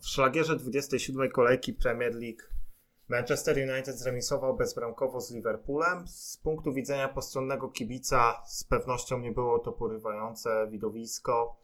[0.00, 2.42] W szlagierze 27 kolejki Premier League
[3.08, 6.08] Manchester United zremisował bezbramkowo z Liverpoolem.
[6.08, 11.56] Z punktu widzenia postronnego kibica z pewnością nie było to porywające widowisko,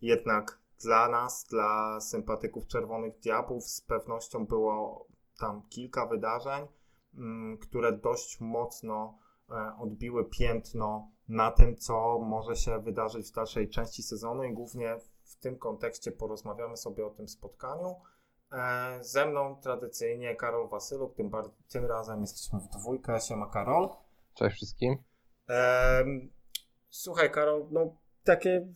[0.00, 5.06] jednak dla nas, dla sympatyków Czerwonych Diabłów z pewnością było
[5.38, 6.66] tam kilka wydarzeń,
[7.14, 9.18] mm, które dość mocno
[9.50, 14.96] e, odbiły piętno na tym, co może się wydarzyć w dalszej części sezonu i głównie
[15.40, 17.96] tym kontekście porozmawiamy sobie o tym spotkaniu.
[18.52, 21.30] E, ze mną tradycyjnie Karol Wasyluk, tym,
[21.68, 23.20] tym razem jesteśmy w dwójkę.
[23.20, 23.88] Siema Karol.
[24.34, 24.98] Cześć wszystkim.
[26.90, 28.66] słuchaj Karol, no takie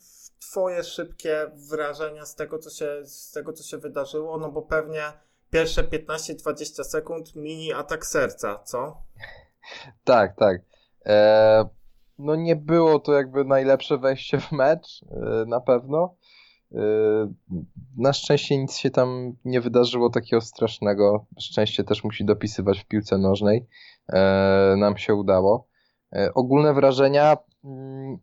[0.41, 5.03] twoje szybkie wrażenia z tego, co się, z tego, co się wydarzyło, no bo pewnie
[5.51, 8.97] pierwsze 15-20 sekund mini atak serca, co?
[10.05, 10.61] Tak, tak.
[11.07, 11.65] E,
[12.19, 16.15] no nie było to jakby najlepsze wejście w mecz, e, na pewno.
[17.97, 21.27] Na szczęście nic się tam nie wydarzyło takiego strasznego.
[21.39, 23.67] Szczęście też musi dopisywać w piłce nożnej.
[24.09, 25.67] E, nam się udało.
[26.13, 27.37] E, ogólne wrażenia.
[27.65, 28.19] Mm,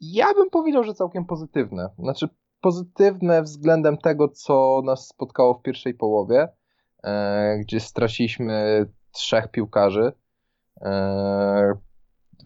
[0.00, 1.88] ja bym powiedział, że całkiem pozytywne.
[1.98, 2.28] Znaczy,
[2.60, 6.48] pozytywne względem tego, co nas spotkało w pierwszej połowie,
[7.60, 10.12] gdzie straciliśmy trzech piłkarzy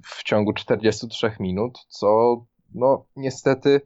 [0.04, 2.36] w ciągu 43 minut, co
[2.74, 3.80] no niestety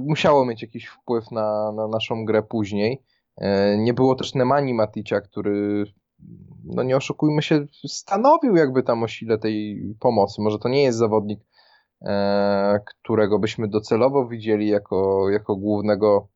[0.00, 3.02] musiało mieć jakiś wpływ na, na naszą grę później.
[3.36, 5.84] E, nie było też Nemani Maticia, który,
[6.64, 10.42] no nie oszukujmy się, stanowił jakby tam o sile tej pomocy.
[10.42, 11.40] Może to nie jest zawodnik,
[12.02, 16.28] e, którego byśmy docelowo widzieli jako, jako głównego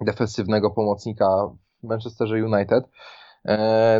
[0.00, 1.26] defensywnego pomocnika
[1.82, 2.84] w Manchesterze United.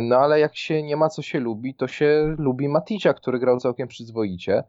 [0.01, 3.57] No ale jak się nie ma co się lubi, to się lubi Maticia, który grał
[3.57, 4.63] całkiem przyzwoicie.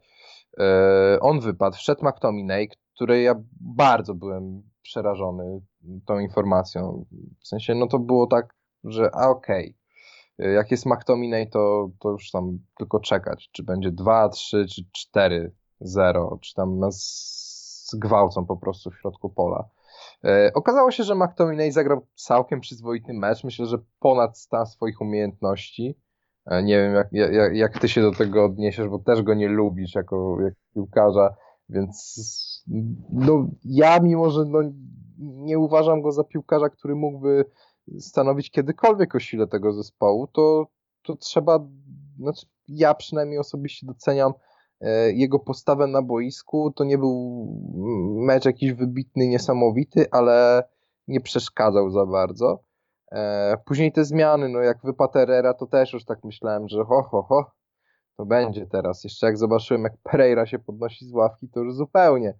[1.21, 5.61] On wypadł, wszedł McTominay, której ja bardzo byłem przerażony
[6.05, 7.05] tą informacją.
[7.39, 9.77] W sensie, no to było tak, że a okej,
[10.39, 10.51] okay.
[10.51, 15.51] jak jest McTominay, to, to już tam tylko czekać, czy będzie 2, 3, czy 4,
[15.79, 17.33] 0, czy tam nas
[17.91, 19.69] zgwałcą po prostu w środku pola.
[20.23, 25.97] E, okazało się, że McTominay zagrał całkiem przyzwoity mecz, myślę, że ponad stan swoich umiejętności.
[26.45, 29.49] E, nie wiem, jak, jak, jak ty się do tego odniesiesz, bo też go nie
[29.49, 31.35] lubisz jako, jako piłkarza,
[31.69, 32.15] więc
[33.11, 34.59] no, ja mimo, że no,
[35.19, 37.45] nie uważam go za piłkarza, który mógłby
[37.99, 40.67] stanowić kiedykolwiek o sile tego zespołu, to,
[41.01, 41.67] to trzeba,
[42.19, 44.33] znaczy ja przynajmniej osobiście doceniam
[44.81, 46.71] e, jego postawę na boisku.
[46.71, 47.47] To nie był
[48.19, 50.63] mecz jakiś wybitny, niesamowity, ale
[51.07, 52.63] nie przeszkadzał za bardzo.
[53.11, 57.03] E, później te zmiany, no jak wypadł Herrera, to też już tak myślałem, że ho,
[57.03, 57.51] ho, ho,
[58.17, 59.03] to będzie teraz.
[59.03, 62.33] Jeszcze jak zobaczyłem, jak Pereira się podnosi z ławki, to już zupełnie.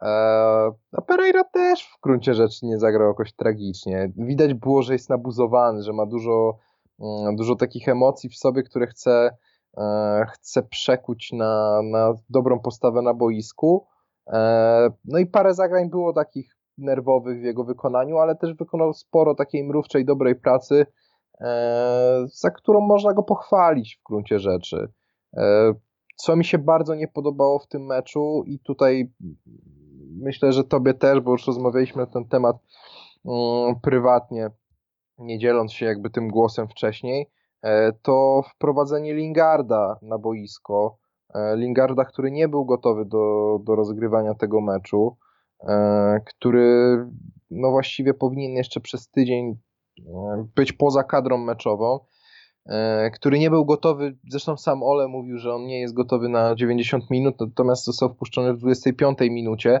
[0.00, 4.12] A Pereira też w gruncie rzeczy nie zagrał jakoś tragicznie.
[4.16, 6.58] Widać było, że jest nabuzowany, że ma dużo,
[7.00, 9.36] mm, dużo takich emocji w sobie, które chce,
[9.78, 13.86] e, chce przekuć na, na dobrą postawę na boisku.
[14.26, 19.34] E, no i parę zagrań było takich nerwowych w jego wykonaniu, ale też wykonał sporo
[19.34, 20.86] takiej mrówczej, dobrej pracy,
[21.40, 24.92] e, za którą można go pochwalić w gruncie rzeczy.
[26.16, 29.12] Co mi się bardzo nie podobało w tym meczu i tutaj
[30.22, 32.56] myślę, że tobie też, bo już rozmawialiśmy na ten temat
[33.24, 34.50] um, prywatnie,
[35.18, 37.30] nie dzieląc się jakby tym głosem wcześniej,
[37.62, 40.98] e, to wprowadzenie Lingarda na boisko.
[41.34, 45.16] E, Lingarda, który nie był gotowy do, do rozgrywania tego meczu,
[45.68, 46.96] e, który
[47.50, 49.58] no właściwie powinien jeszcze przez tydzień
[50.54, 51.98] być poza kadrą meczową,
[53.14, 57.10] który nie był gotowy, zresztą sam Ole mówił, że on nie jest gotowy na 90
[57.10, 59.80] minut, natomiast został wpuszczony w 25 minucie,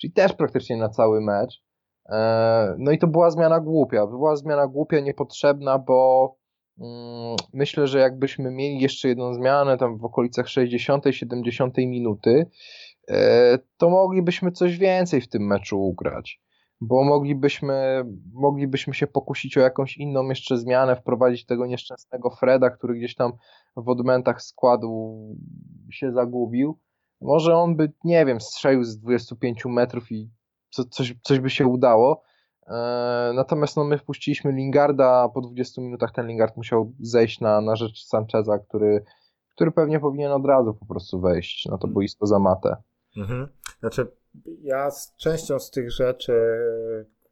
[0.00, 1.62] czyli też praktycznie na cały mecz.
[2.08, 4.06] E, no i to była zmiana głupia.
[4.06, 6.36] Była zmiana głupia, niepotrzebna, bo
[6.80, 12.50] mm, myślę, że jakbyśmy mieli jeszcze jedną zmianę tam w okolicach 60-70 minuty,
[13.08, 16.40] e, to moglibyśmy coś więcej w tym meczu ugrać.
[16.80, 22.94] Bo moglibyśmy, moglibyśmy się pokusić o jakąś inną jeszcze zmianę, wprowadzić tego nieszczęsnego Freda, który
[22.94, 23.32] gdzieś tam
[23.76, 25.18] w odmętach składu
[25.90, 26.78] się zagubił
[27.20, 30.30] może on by, nie wiem, strzelił z 25 metrów i
[30.70, 32.22] co, coś, coś by się udało.
[32.66, 37.60] E, natomiast no, my wpuściliśmy Lingarda, a po 20 minutach ten Lingard musiał zejść na,
[37.60, 39.04] na rzecz Sancheza, który,
[39.54, 42.76] który pewnie powinien od razu po prostu wejść na to boisko za matę.
[43.16, 43.48] Mhm.
[43.80, 44.06] Znaczy,
[44.62, 46.32] ja z częścią z tych rzeczy,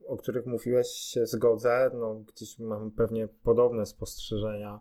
[0.08, 1.90] o których mówiłeś, się zgodzę.
[1.94, 4.80] No, gdzieś mam pewnie podobne spostrzeżenia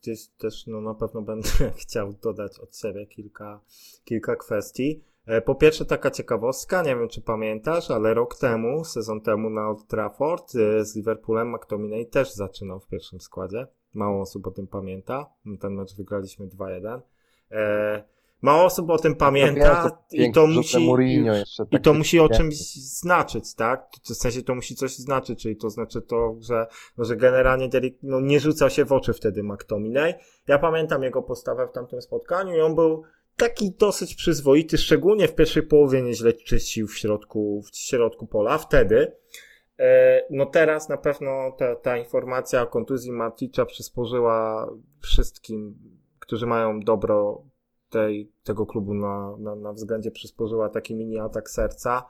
[0.00, 1.48] Gdzieś też no, na pewno będę
[1.82, 3.60] chciał dodać od siebie kilka,
[4.04, 5.02] kilka kwestii.
[5.26, 9.68] E, po pierwsze taka ciekawostka, nie wiem czy pamiętasz, ale rok temu, sezon temu na
[9.68, 13.66] Old Trafford e, z Liverpoolem McTominay też zaczynał w pierwszym składzie.
[13.94, 15.26] Mało osób o tym pamięta.
[15.60, 17.00] Ten mecz wygraliśmy 2-1.
[18.42, 20.88] Mało osób o tym pamięta i to musi,
[21.70, 23.90] i to musi o czymś znaczyć, tak?
[24.04, 26.66] W sensie to musi coś znaczyć, czyli to znaczy to, że,
[26.98, 27.68] no, że generalnie
[28.02, 30.14] no, nie rzucał się w oczy wtedy McTominay.
[30.48, 33.02] Ja pamiętam jego postawę w tamtym spotkaniu i on był
[33.36, 38.58] taki dosyć przyzwoity, szczególnie w pierwszej połowie nieźle czyścił w środku, w środku pola.
[38.58, 39.12] Wtedy,
[39.78, 44.68] e, no teraz na pewno ta, ta informacja o kontuzji Maticza przysporzyła
[45.00, 45.78] wszystkim,
[46.18, 47.44] którzy mają dobro
[47.90, 52.02] tej, tego klubu na, na, na względzie, przysporzyła taki mini atak serca.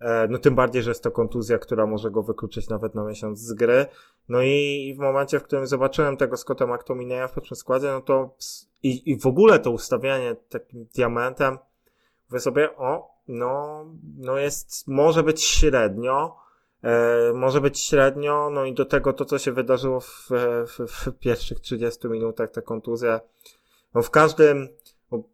[0.00, 3.38] E, no tym bardziej, że jest to kontuzja, która może go wykluczyć nawet na miesiąc
[3.38, 3.86] z gry.
[4.28, 8.36] No i w momencie, w którym zobaczyłem tego Scotta McTominaya w pierwszym składzie, no to
[8.82, 11.58] i, i w ogóle to ustawianie takim diamentem,
[12.30, 13.84] mówię sobie, o, no,
[14.18, 16.36] no jest, może być średnio,
[16.82, 20.28] e, może być średnio, no i do tego to, co się wydarzyło w,
[20.66, 23.20] w, w pierwszych 30 minutach, ta kontuzja,
[23.94, 24.68] no w każdym,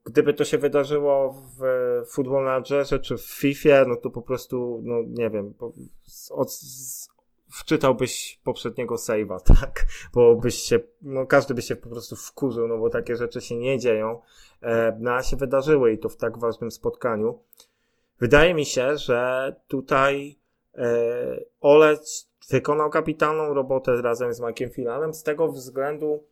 [0.05, 1.63] gdyby to się wydarzyło w
[2.09, 5.55] Football Managerze czy w FIFA, no to po prostu, no nie wiem,
[6.31, 6.61] od,
[7.55, 9.87] wczytałbyś poprzedniego save'a, tak?
[10.15, 13.57] Bo byś się, no każdy by się po prostu wkurzył, no bo takie rzeczy się
[13.57, 14.21] nie dzieją,
[14.63, 17.39] e, no a się wydarzyły i to w tak ważnym spotkaniu.
[18.21, 20.39] Wydaje mi się, że tutaj
[20.75, 26.25] e, Olec wykonał kapitalną robotę razem z Mike'iem Filanem z tego względu,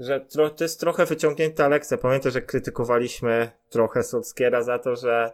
[0.00, 1.98] że tro, to jest trochę wyciągnięta lekcja.
[1.98, 5.32] Pamiętam, że krytykowaliśmy trochę Solskiera za to, że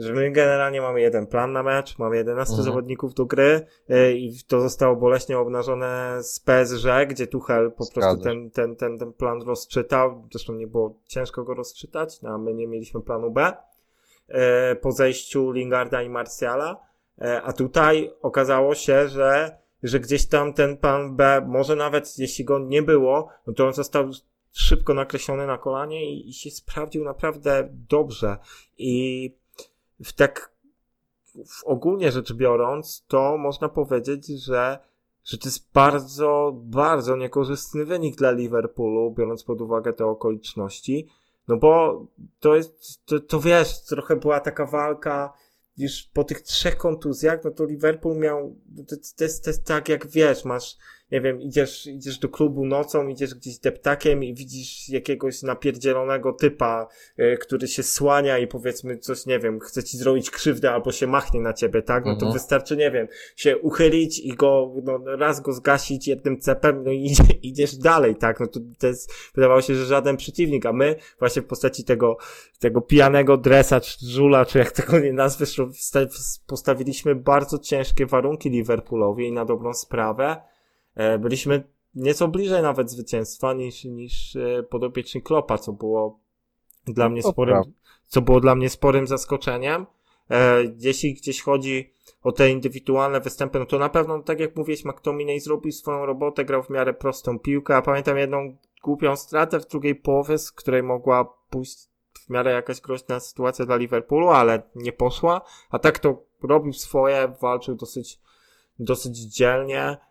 [0.00, 2.64] że my generalnie mamy jeden plan na mecz, mamy 11 mhm.
[2.64, 8.24] zawodników do gry yy, i to zostało boleśnie obnażone z PSG, gdzie Tuchel po prostu
[8.24, 10.28] ten, ten, ten, ten plan rozczytał.
[10.32, 13.52] Zresztą nie było ciężko go rozczytać, no, a my nie mieliśmy planu B
[14.28, 14.36] yy,
[14.80, 16.80] po zejściu Lingarda i Martiala.
[17.18, 22.44] Yy, a tutaj okazało się, że, że gdzieś tam ten plan B, może nawet jeśli
[22.44, 24.10] go nie było, no to on został
[24.52, 28.36] szybko nakreślony na kolanie i, i się sprawdził naprawdę dobrze.
[28.78, 29.34] I
[30.04, 30.52] w tak
[31.46, 34.78] w ogólnie rzecz biorąc, to można powiedzieć, że,
[35.24, 41.08] że to jest bardzo, bardzo niekorzystny wynik dla Liverpoolu, biorąc pod uwagę te okoliczności.
[41.48, 42.02] No bo
[42.40, 45.32] to jest, to, to wiesz, trochę była taka walka,
[45.80, 48.56] już po tych trzech kontuzjach, no to Liverpool miał,
[48.88, 50.76] to, to, jest, to jest tak jak wiesz, masz
[51.12, 56.88] nie wiem, idziesz, idziesz do klubu nocą, idziesz gdzieś deptakiem i widzisz jakiegoś napierdzielonego typa,
[57.18, 61.06] y, który się słania i powiedzmy coś, nie wiem, chce ci zrobić krzywdę albo się
[61.06, 62.04] machnie na ciebie, tak?
[62.04, 62.32] No to mhm.
[62.32, 67.04] wystarczy, nie wiem, się uchylić i go, no, raz go zgasić jednym cepem, no i
[67.04, 68.40] idzie, idziesz dalej, tak?
[68.40, 72.16] No to, to jest, wydawało się, że żaden przeciwnik, a my właśnie w postaci tego,
[72.58, 75.60] tego pijanego dresa, czy żula, czy jak tego nie nazwiesz,
[76.46, 80.49] postawiliśmy bardzo ciężkie warunki Liverpoolowi i na dobrą sprawę, E,
[81.18, 81.64] byliśmy
[81.94, 86.20] nieco bliżej nawet zwycięstwa niż, niż e, podopieczni Klopa, co było
[86.86, 87.56] dla mnie sporym,
[88.06, 89.86] co było dla mnie sporym zaskoczeniem.
[90.30, 91.92] E, jeśli gdzieś chodzi
[92.22, 96.44] o te indywidualne występy, no to na pewno, tak jak mówiłeś, McTominay zrobił swoją robotę,
[96.44, 100.82] grał w miarę prostą piłkę, a pamiętam jedną głupią stratę w drugiej połowie, z której
[100.82, 101.88] mogła pójść
[102.26, 105.40] w miarę jakaś groźna sytuacja dla Liverpoolu, ale nie poszła,
[105.70, 108.18] a tak to robił swoje, walczył dosyć,
[108.78, 110.09] dosyć dzielnie, E,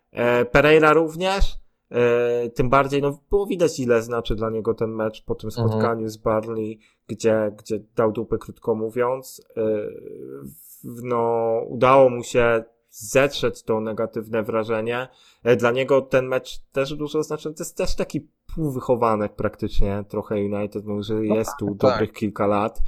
[0.52, 1.60] Pereira również,
[1.92, 5.68] e, tym bardziej, no było widać ile znaczy dla niego ten mecz po tym mhm.
[5.68, 6.10] spotkaniu mhm.
[6.10, 9.42] z Barley, gdzie, gdzie dał dupy krótko mówiąc.
[9.57, 9.62] E,
[11.04, 15.07] no, udało mu się zetrzeć to negatywne wrażenie.
[15.57, 20.86] Dla niego ten mecz też dużo znaczy, to jest też taki półwychowanek praktycznie trochę United,
[20.86, 21.78] no, że no jest tu tak.
[21.78, 22.80] dobrych kilka lat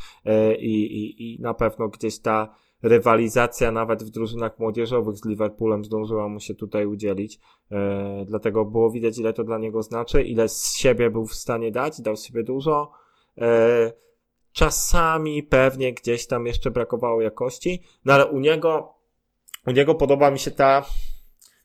[0.60, 6.27] i, i, i na pewno gdzieś ta rywalizacja nawet w drużynach młodzieżowych z Liverpoolem zdążyła
[6.27, 7.39] mu się tutaj udzielić.
[7.71, 11.71] E, dlatego było widać, ile to dla niego znaczy, ile z siebie był w stanie
[11.71, 12.91] dać, dał z siebie dużo.
[13.38, 13.91] E,
[14.51, 18.93] czasami pewnie gdzieś tam jeszcze brakowało jakości, no ale u niego,
[19.67, 20.81] u niego podoba mi się ta,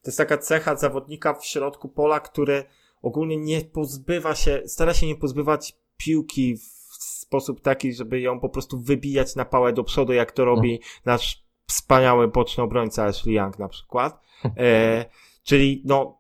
[0.03, 2.65] to jest taka cecha zawodnika w środku pola, który
[3.03, 8.49] ogólnie nie pozbywa się, stara się nie pozbywać piłki w sposób taki, żeby ją po
[8.49, 13.59] prostu wybijać na pałę do przodu, jak to robi nasz wspaniały boczny obrońca Ashley Young
[13.59, 14.21] na przykład.
[14.57, 15.05] E,
[15.43, 16.19] czyli no,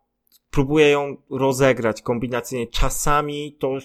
[0.50, 2.66] próbuje ją rozegrać kombinacyjnie.
[2.66, 3.78] Czasami to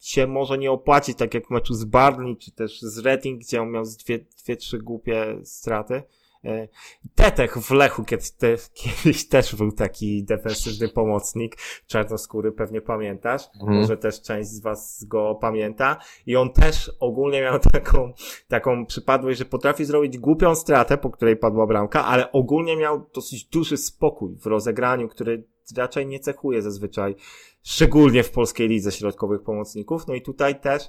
[0.00, 3.62] się może nie opłacić, tak jak w meczu z Barney, czy też z Reading, gdzie
[3.62, 6.02] on miał dwie, dwie trzy głupie straty.
[6.46, 6.68] E,
[7.14, 13.80] Tetek w Lechu kiedyś, te, kiedyś też był taki defensywny pomocnik, czarnoskóry, pewnie pamiętasz, Mhm.
[13.80, 18.12] może też część z was go pamięta i on też ogólnie miał taką,
[18.48, 23.44] taką przypadłość, że potrafi zrobić głupią stratę, po której padła bramka, ale ogólnie miał dosyć
[23.44, 25.44] duży spokój w rozegraniu, który
[25.76, 27.14] raczej nie cechuje zazwyczaj,
[27.62, 30.82] szczególnie w polskiej lidze środkowych pomocników, no i tutaj też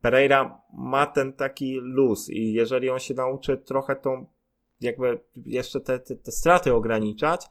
[0.00, 4.26] Pereira ma ten taki luz i jeżeli on się nauczy trochę tą,
[4.84, 7.46] jakby jeszcze te, te, te straty ograniczać,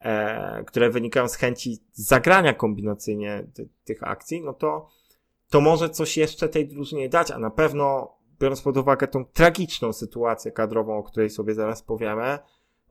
[0.00, 4.88] e, które wynikają z chęci zagrania kombinacyjnie ty, tych akcji, no to,
[5.50, 9.92] to może coś jeszcze tej drużynie dać, a na pewno biorąc pod uwagę tą tragiczną
[9.92, 12.38] sytuację kadrową, o której sobie zaraz powiemy,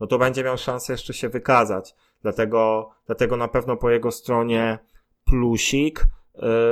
[0.00, 1.94] no to będzie miał szansę jeszcze się wykazać.
[2.22, 4.78] Dlatego, dlatego na pewno po jego stronie
[5.24, 6.04] plusik.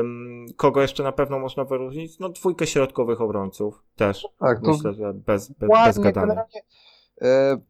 [0.01, 2.19] Ym, kogo jeszcze na pewno można wyróżnić?
[2.19, 4.27] No dwójkę środkowych obrońców też.
[4.39, 6.27] Tak, to Myślę, że bez, bez, bez gadania.
[6.27, 6.61] generalnie,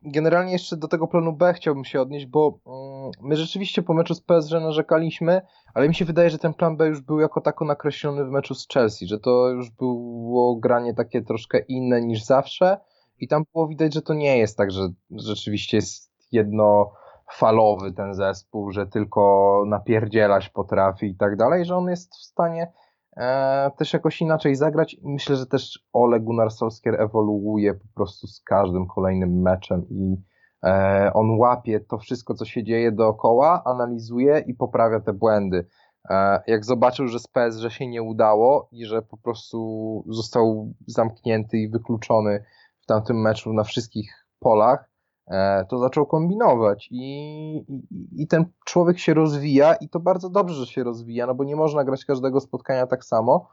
[0.03, 4.15] generalnie jeszcze do tego planu B chciałbym się odnieść, bo mm, my rzeczywiście po meczu
[4.15, 5.43] z PSG narzekaliśmy,
[5.75, 8.55] ale mi się wydaje, że ten plan B już był jako tako nakreślony w meczu
[8.55, 12.81] z Chelsea, że to już było granie takie troszkę inne niż zawsze
[13.19, 18.71] i tam było widać, że to nie jest tak, że rzeczywiście jest jednofalowy ten zespół,
[18.71, 22.73] że tylko napierdzielać potrafi i tak dalej, że on jest w stanie
[23.16, 28.40] e, też jakoś inaczej zagrać myślę, że też Ole Gunnar Solskjaer ewoluuje po prostu z
[28.40, 30.16] każdym kolejnym meczem i
[30.64, 35.66] e, on łapie to wszystko, co się dzieje dookoła, analizuje i poprawia te błędy.
[36.11, 40.75] E, jak zobaczył, że z PS, że się nie udało i że po prostu został
[40.87, 42.44] zamknięty i wykluczony
[42.80, 44.90] w tamtym meczu na wszystkich polach,
[45.68, 50.66] to zaczął kombinować i, i, i ten człowiek się rozwija i to bardzo dobrze, że
[50.66, 53.49] się rozwija, no bo nie można grać każdego spotkania tak samo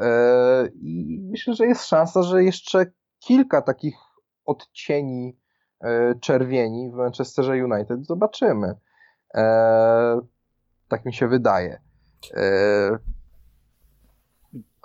[0.00, 2.86] E, i myślę, że jest szansa, że jeszcze
[3.18, 3.94] kilka takich
[4.44, 5.38] odcieni
[5.80, 8.74] e, czerwieni w Manchesterze United zobaczymy.
[9.34, 10.20] E,
[10.88, 11.80] Tak mi się wydaje.
[12.34, 12.98] E,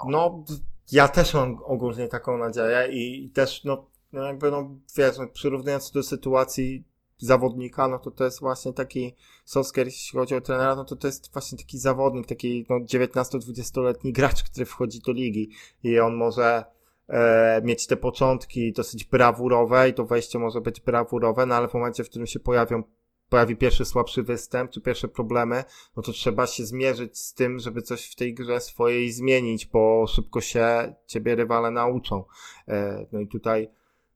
[0.08, 0.44] No,
[0.92, 5.92] ja też mam ogólnie taką nadzieję i też, no, no jakby, no, wiesz, no, przyrównując
[5.92, 6.84] do sytuacji
[7.18, 11.08] zawodnika, no to to jest właśnie taki Solskjaer, jeśli chodzi o trenera, no to to
[11.08, 15.50] jest właśnie taki zawodnik, taki no, 19-20-letni gracz, który wchodzi do ligi
[15.84, 16.66] i on może
[17.08, 21.74] e, mieć te początki dosyć brawurowe i to wejście może być brawurowe, no ale w
[21.74, 22.84] momencie, w którym się pojawią
[23.30, 25.64] pojawi pierwszy słabszy występ, czy pierwsze problemy,
[25.98, 30.06] no to trzeba się zmierzyć z tym, żeby coś w tej grze swojej zmienić, bo
[30.08, 32.24] szybko się ciebie rywale nauczą.
[32.68, 33.70] E, No i tutaj,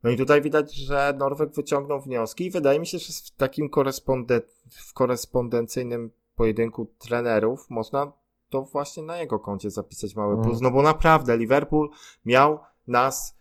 [0.04, 3.70] no i tutaj widać, że Norweg wyciągnął wnioski i wydaje mi się, że w takim
[3.70, 8.12] koresponde, w korespondencyjnym pojedynku trenerów można
[8.50, 11.90] to właśnie na jego koncie zapisać mały plus, no bo naprawdę Liverpool
[12.26, 13.38] miał nas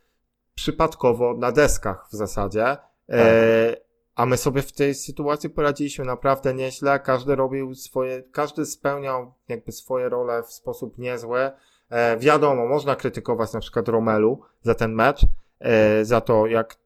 [0.55, 2.77] przypadkowo na deskach w zasadzie,
[3.09, 3.77] e,
[4.15, 7.01] a my sobie w tej sytuacji poradziliśmy naprawdę nieźle.
[7.01, 11.51] Każdy robił swoje, każdy spełniał jakby swoje role w sposób niezły.
[11.91, 15.27] E, wiadomo, można krytykować na przykład Romelu za ten mecz,
[16.03, 16.77] za to jak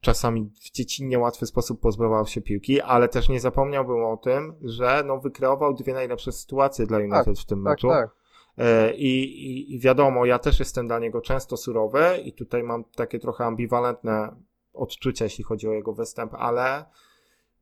[0.00, 5.02] czasami w dziecinnie łatwy sposób pozbywał się piłki, ale też nie zapomniałbym o tym, że
[5.06, 7.88] no wykreował dwie najlepsze sytuacje dla United w tym tak, meczu.
[7.88, 8.10] tak.
[8.58, 12.84] E, I, i, I wiadomo, ja też jestem dla niego często surowy i tutaj mam
[12.84, 14.36] takie trochę ambiwalentne
[14.72, 16.84] odczucia, jeśli chodzi o jego występ, ale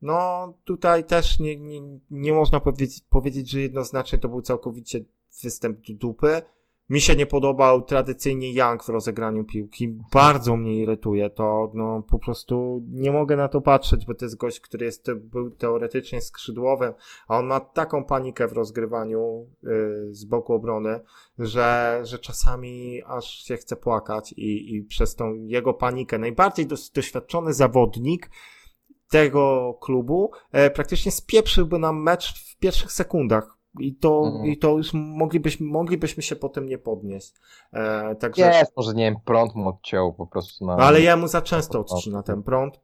[0.01, 4.99] no tutaj też nie, nie, nie można powiedzieć, powiedzieć, że jednoznacznie to był całkowicie
[5.43, 6.41] występ do dupy.
[6.91, 9.87] Mi się nie podobał tradycyjnie Young w rozegraniu piłki.
[10.13, 11.71] Bardzo mnie irytuje to.
[11.73, 15.51] No po prostu nie mogę na to patrzeć, bo to jest gość, który jest, był
[15.51, 16.93] teoretycznie skrzydłowym,
[17.27, 19.67] a on ma taką panikę w rozgrywaniu y,
[20.11, 20.99] z boku obrony,
[21.39, 27.53] że, że czasami aż się chce płakać i, i przez tą jego panikę najbardziej doświadczony
[27.53, 28.29] zawodnik
[29.09, 33.60] tego klubu e, praktycznie spieprzyłby nam mecz w pierwszych sekundach.
[33.79, 34.45] I to, Mhm.
[34.45, 37.33] i to już moglibyśmy, moglibyśmy się potem nie podnieść.
[37.73, 40.73] E, także, Jest, może nie wiem, prąd mu odciął po prostu na...
[40.75, 42.79] ale jemu za często odcina ten prąd.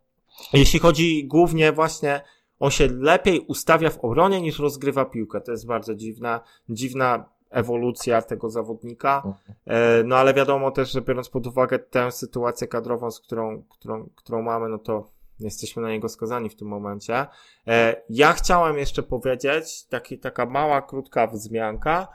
[0.54, 2.22] Jeśli chodzi głównie właśnie,
[2.60, 5.42] on się lepiej ustawia w obronie niż rozgrywa piłkę.
[5.42, 6.40] To jest bardzo dziwna,
[6.70, 9.24] dziwna ewolucja tego zawodnika.
[9.66, 14.10] E, No ale wiadomo też, że biorąc pod uwagę tę sytuację kadrową, z którą, którą,
[14.16, 17.26] którą mamy, no to jesteśmy na niego skazani w tym momencie.
[17.68, 22.08] E, Ja chciałem jeszcze powiedzieć, taki, taka mała, krótka wzmianka.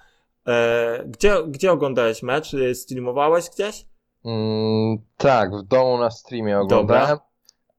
[0.46, 2.54] E, Gdzie, gdzie oglądałeś mecz?
[2.54, 3.86] E, Streamowałeś gdzieś?
[4.24, 7.18] Mm, tak, w domu na streamie oglądałem,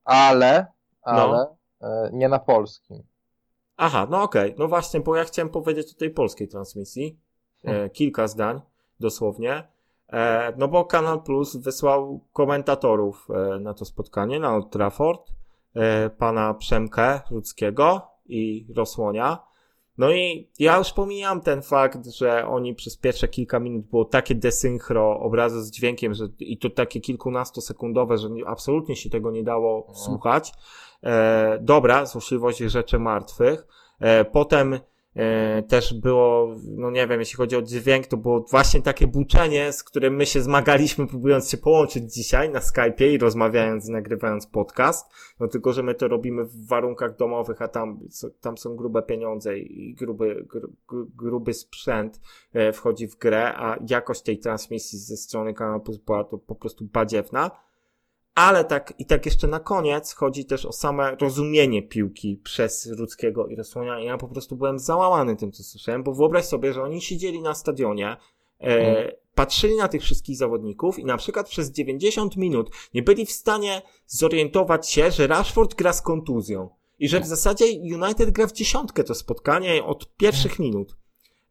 [0.04, 0.66] ale,
[1.02, 1.48] ale
[1.82, 3.04] e, nie na polskim.
[3.78, 4.56] Aha, no okej.
[4.58, 7.20] No właśnie, bo ja chciałem powiedzieć o tej polskiej transmisji.
[7.64, 8.62] E, kilka zdań,
[9.00, 9.68] dosłownie.
[10.14, 15.22] E, no bo Kanal Plus wysłał komentatorów e, na to spotkanie, na Old Trafford.
[15.76, 19.40] e, pana Przemkę Ludzkiego i Rosłonia.
[19.98, 24.36] No i ja już pomijam ten fakt, że oni przez pierwsze kilka minut było takie
[24.36, 29.78] desynchro obrazu z dźwiękiem, że i to takie kilkunastosekundowe, że absolutnie się tego nie dało
[29.80, 29.96] Mhm.
[29.98, 30.52] słuchać.
[31.04, 33.68] E, dobra, złośliwość rzeczy martwych.
[34.00, 34.80] E, potem
[35.68, 39.84] też było, no nie wiem, jeśli chodzi o dźwięk, to było właśnie takie buczenie, z
[39.84, 45.12] którym my się zmagaliśmy, próbując się połączyć dzisiaj na Skype'ie i rozmawiając i nagrywając podcast.
[45.40, 48.00] No tylko, że my to robimy w warunkach domowych, a tam,
[48.42, 52.20] tam są grube pieniądze i gruby, gru, gru- gruby sprzęt
[52.54, 56.86] e, wchodzi w grę, a jakość tej transmisji ze strony kanału była to po prostu
[56.86, 57.52] badziewna.
[58.36, 63.48] Ale tak, i tak jeszcze na koniec chodzi też o same rozumienie piłki przez Rudzkiego
[63.48, 64.00] i Rosłonia.
[64.00, 67.42] I ja po prostu byłem załamany tym, co słyszałem, bo wyobraź sobie, że oni siedzieli
[67.42, 68.18] na stadionie, e,
[68.60, 69.12] Mhm.
[69.36, 73.82] patrzyli na tych wszystkich zawodników i na przykład przez 90 minut nie byli w stanie
[74.08, 76.70] zorientować się, że Rashford gra z kontuzją.
[77.00, 80.96] I że w zasadzie United gra w dziesiątkę to spotkanie od pierwszych minut.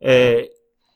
[0.00, 0.34] E,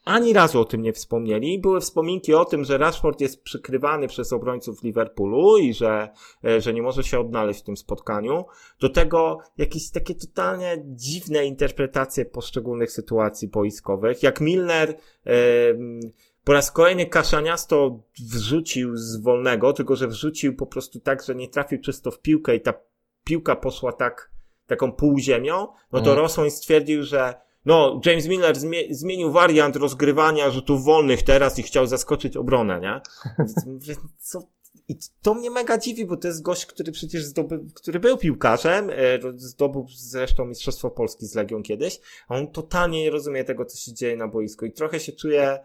[0.06, 1.58] ani razu o tym nie wspomnieli.
[1.58, 6.08] Były wspominki o tym, że Rashford jest przykrywany przez obrońców Liverpoolu i że,
[6.44, 8.44] e, że nie może się odnaleźć w tym spotkaniu.
[8.80, 14.22] Do tego jakieś takie totalnie dziwne interpretacje poszczególnych sytuacji boiskowych.
[14.22, 16.00] Jak Milner em,
[16.44, 21.48] po raz kolejny Kaszaniasto wrzucił z wolnego, tylko że wrzucił po prostu tak, że nie
[21.48, 22.74] trafił czysto w piłkę i ta
[23.24, 24.30] piłka poszła tak,
[24.66, 25.54] taką półziemią,
[25.92, 26.18] no to Mhm.
[26.18, 31.86] Rosłoń stwierdził, że no, James Miller zmie- zmienił wariant rozgrywania rzutów wolnych teraz i chciał
[31.86, 33.00] zaskoczyć obronę, nie?
[33.38, 34.42] Więc Co?
[34.88, 38.90] I to mnie mega dziwi, bo to jest gość, który przecież zdobył, który był piłkarzem,
[38.90, 43.76] e, zdobył zresztą Mistrzostwo Polski z Legią kiedyś, a on totalnie nie rozumie tego, co
[43.76, 45.58] się dzieje na boisku i trochę się czuje,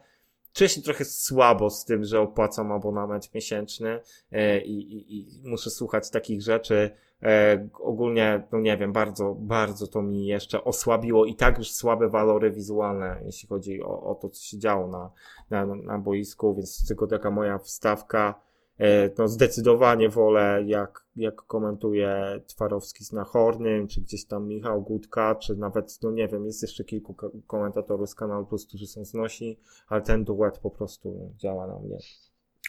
[0.54, 4.00] czuję się trochę słabo z tym, że opłacam abonament miesięczny
[4.32, 6.92] e, i, i, i muszę słuchać takich rzeczy.
[7.24, 12.10] E, ogólnie, no nie wiem, bardzo, bardzo to mi jeszcze osłabiło i tak już słabe
[12.10, 15.12] walory wizualne, jeśli chodzi o, o to, co się działo na,
[15.50, 18.51] na, na boisku, więc tylko taka moja wstawka.
[18.82, 25.36] E, no zdecydowanie wolę, jak, jak komentuje Twarowski z Nachornym, czy gdzieś tam Michał Gutka,
[25.36, 29.06] czy nawet, no nie wiem, jest jeszcze kilku ko- komentatorów z Kanału Plus, którzy są
[29.06, 31.98] znosi, ale ten duet po prostu działa na mnie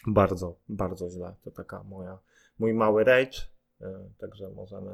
[0.07, 1.35] bardzo, bardzo źle.
[1.43, 2.19] To taka moja,
[2.59, 3.39] mój mały rage,
[3.81, 4.93] e, także możemy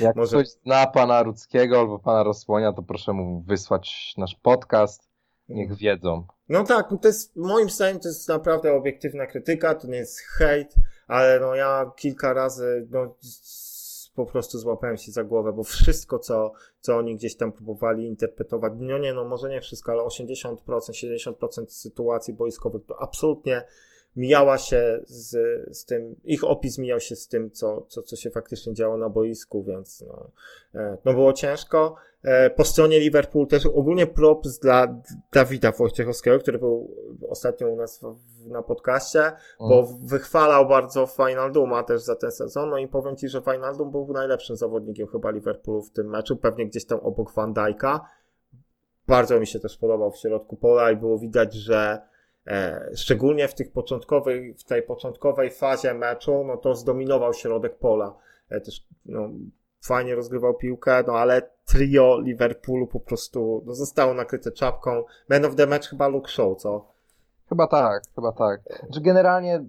[0.00, 5.11] Jak Może- ktoś zna pana Rudzkiego albo pana Rosłonia, to proszę mu wysłać nasz podcast.
[5.54, 6.26] Niech wiedzą.
[6.48, 10.74] No tak, to jest, moim zdaniem to jest naprawdę obiektywna krytyka, to nie jest hejt,
[11.06, 13.14] ale no ja kilka razy, no
[14.14, 18.72] po prostu złapałem się za głowę, bo wszystko, co, co oni gdzieś tam próbowali interpretować,
[18.76, 23.62] no nie, no może nie wszystko, ale 80%, 70% sytuacji boiskowych to absolutnie
[24.16, 25.30] mijała się z,
[25.76, 29.08] z tym, ich opis mijał się z tym, co, co, co się faktycznie działo na
[29.08, 30.30] boisku, więc no,
[30.74, 31.96] e, no było ciężko.
[32.24, 35.00] E, Po stronie Liverpool też ogólnie props dla
[35.32, 36.96] Dawida Wojciechowskiego, który był
[37.28, 42.78] ostatnio u nas w, na podcaście, bo wychwalał bardzo Wijnalduma też za ten sezon, no
[42.78, 46.84] i powiem Ci, że Wijnaldum był najlepszym zawodnikiem chyba Liverpoolu w tym meczu, pewnie gdzieś
[46.84, 48.00] tam obok Van Dijk'a.
[49.06, 52.00] Bardzo mi się też podobał w środku pola i było widać, że
[52.46, 58.14] e, szczególnie w tych początkowej, w tej początkowej fazie meczu, no to zdominował środek pola.
[58.48, 59.28] E, też, no,
[59.84, 65.04] fajnie rozgrywał piłkę, no ale trio Liverpoolu po prostu no, zostało nakryte czapką.
[65.28, 66.92] Man of the match chyba Luke Shaw, co?
[67.48, 68.60] Chyba tak, chyba tak.
[68.90, 69.64] Że generalnie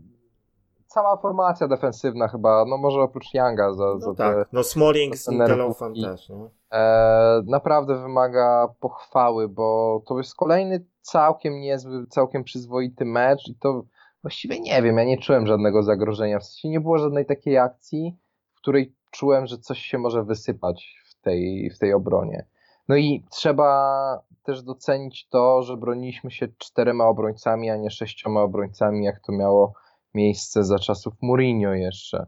[0.93, 5.17] cała formacja defensywna chyba, no może oprócz Younga za, No za te, tak, no Smalling
[5.17, 6.49] z te Interlofem też, no.
[6.71, 13.83] e, naprawdę wymaga pochwały, bo to jest kolejny całkiem niezły, całkiem przyzwoity mecz i to
[14.21, 18.17] właściwie nie wiem, ja nie czułem żadnego zagrożenia, w sensie nie było żadnej takiej akcji,
[18.53, 22.45] w której czułem, że coś się może wysypać tej, w tej obronie.
[22.87, 29.05] No i trzeba też docenić to, że broniliśmy się czterema obrońcami, a nie sześcioma obrońcami,
[29.05, 29.73] jak to miało
[30.13, 32.25] miejsce za czasów Mourinho jeszcze.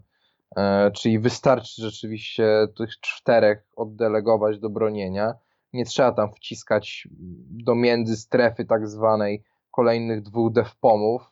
[0.56, 5.34] E, czyli wystarczy rzeczywiście tych czterech oddelegować do bronienia.
[5.74, 7.08] Nie trzeba tam wciskać
[7.50, 11.32] do między strefy tak zwanej kolejnych dwóch defpomów,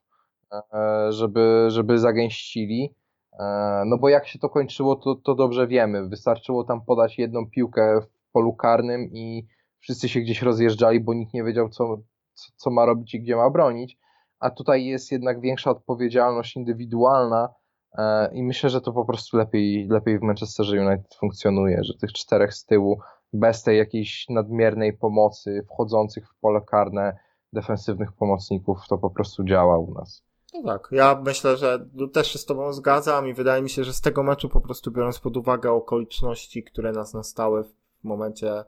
[0.53, 2.95] e, żeby, żeby zagęścili.
[3.39, 6.09] E, no bo jak się to kończyło, to, to dobrze wiemy.
[6.09, 9.47] Wystarczyło tam podać jedną piłkę w polu karnym i
[9.79, 11.97] wszyscy się gdzieś rozjeżdżali, bo nikt nie wiedział, co,
[12.33, 13.97] co, co ma robić i gdzie ma bronić.
[14.39, 17.49] A tutaj jest jednak większa odpowiedzialność indywidualna
[17.97, 22.13] e, i myślę, że to po prostu lepiej, lepiej w Manchesterze United funkcjonuje, że tych
[22.13, 22.99] czterech z tyłu
[23.33, 27.17] bez tej jakiejś nadmiernej pomocy wchodzących w pole karne
[27.53, 30.23] defensywnych pomocników to po prostu działa u nas.
[30.53, 33.93] No tak, ja myślę, że też się z Tobą zgadzam i wydaje mi się, że
[33.93, 38.63] z tego meczu po prostu biorąc pod uwagę okoliczności, które nas nastały w momencie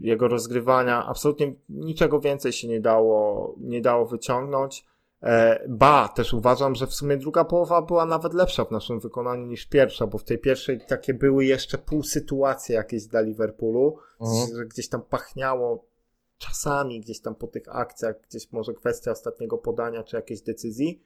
[0.00, 4.84] jego rozgrywania, absolutnie niczego więcej się nie dało, nie dało wyciągnąć.
[5.22, 9.46] E, ba, też uważam, że w sumie druga połowa była nawet lepsza w naszym wykonaniu
[9.46, 14.56] niż pierwsza, bo w tej pierwszej takie były jeszcze pół sytuacje jakieś dla Liverpoolu, Mhm.
[14.56, 15.84] że gdzieś tam pachniało
[16.40, 21.02] czasami gdzieś tam po tych akcjach, gdzieś może kwestia ostatniego podania czy jakiejś decyzji.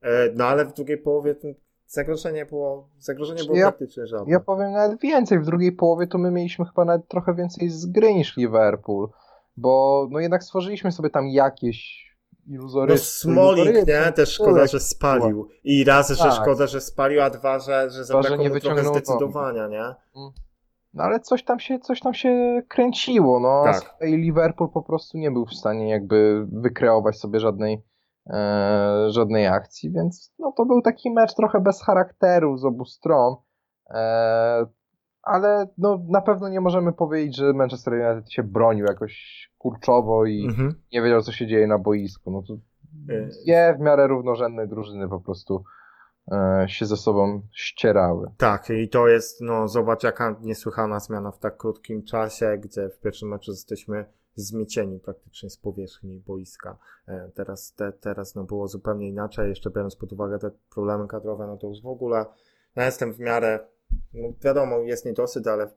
[0.00, 1.54] E, No ale w drugiej połowie ten
[1.86, 4.32] zagrożenie było, zagrożenie było Ja- praktycznie żadne.
[4.32, 7.86] Ja powiem nawet więcej, w drugiej połowie to my mieliśmy chyba nawet trochę więcej z
[7.86, 9.08] gry niż Liverpool,
[9.56, 12.04] bo no jednak stworzyliśmy sobie tam jakieś
[12.46, 12.98] No iluzoryczne...
[13.06, 14.12] Smolik, nie?
[14.12, 15.48] Też szkoda, że spalił.
[15.64, 16.32] I raz, że Tak.
[16.42, 19.94] szkoda, że spalił, a dwa, że, że zabrakło nie mu trochę zdecydowania, nie?
[20.94, 23.62] No ale coś tam się, coś tam się kręciło, no.
[23.64, 23.98] Tak.
[23.98, 27.82] Kolei Liverpool po prostu nie był w stanie jakby wykreować sobie żadnej,
[28.30, 33.34] e, żadnej akcji, więc no to był taki mecz trochę bez charakteru z obu stron.
[33.90, 34.66] E,
[35.22, 40.46] ale no, na pewno nie możemy powiedzieć, że Manchester United się bronił jakoś kurczowo i
[40.48, 40.74] Mhm.
[40.92, 42.30] nie wiedział, co się dzieje na boisku.
[42.30, 42.54] No to
[43.44, 45.64] dwie w miarę równorzędne drużyny po prostu
[46.66, 48.30] się ze sobą ścierały.
[48.36, 52.98] Tak, i to jest, no zobacz jaka niesłychana zmiana w tak krótkim czasie, gdzie w
[52.98, 56.78] pierwszym meczu jesteśmy zmiecieni praktycznie z powierzchni boiska.
[57.08, 61.46] E, Teraz, te, teraz no było zupełnie inaczej, jeszcze biorąc pod uwagę te problemy kadrowe,
[61.46, 62.26] no to już w ogóle,
[62.76, 63.60] ja jestem w miarę,
[64.14, 65.70] no wiadomo, jest niedosyt, ale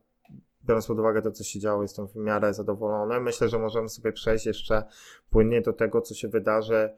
[0.64, 3.20] biorąc pod uwagę to, co się działo, jestem w miarę zadowolony.
[3.20, 4.84] Myślę, że możemy sobie przejść jeszcze
[5.30, 6.90] płynnie do tego, co się wydarzy.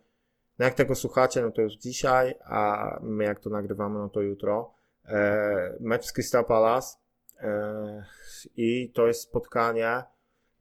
[0.61, 4.21] No jak tego słuchacie, no to już dzisiaj, a my jak to nagrywamy, no to
[4.21, 4.75] jutro.
[5.05, 6.97] E, mecz z Crystal Palace
[7.41, 8.05] e,
[8.57, 10.03] i to jest spotkanie,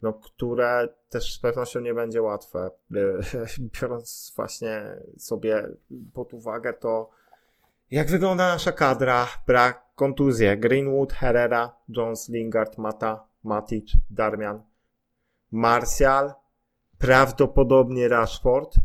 [0.01, 2.59] no, które też z pewnością nie będzie łatwe.
[2.59, 2.99] E,
[3.81, 5.69] biorąc właśnie sobie
[6.13, 7.09] pod uwagę to,
[7.91, 10.57] jak wygląda nasza kadra, brak kontuzje.
[10.57, 14.63] Greenwood, Herrera, Jones, Lingard, Mata, Matic, Darmian,
[15.51, 16.33] Martial,
[16.97, 18.75] prawdopodobnie Rashford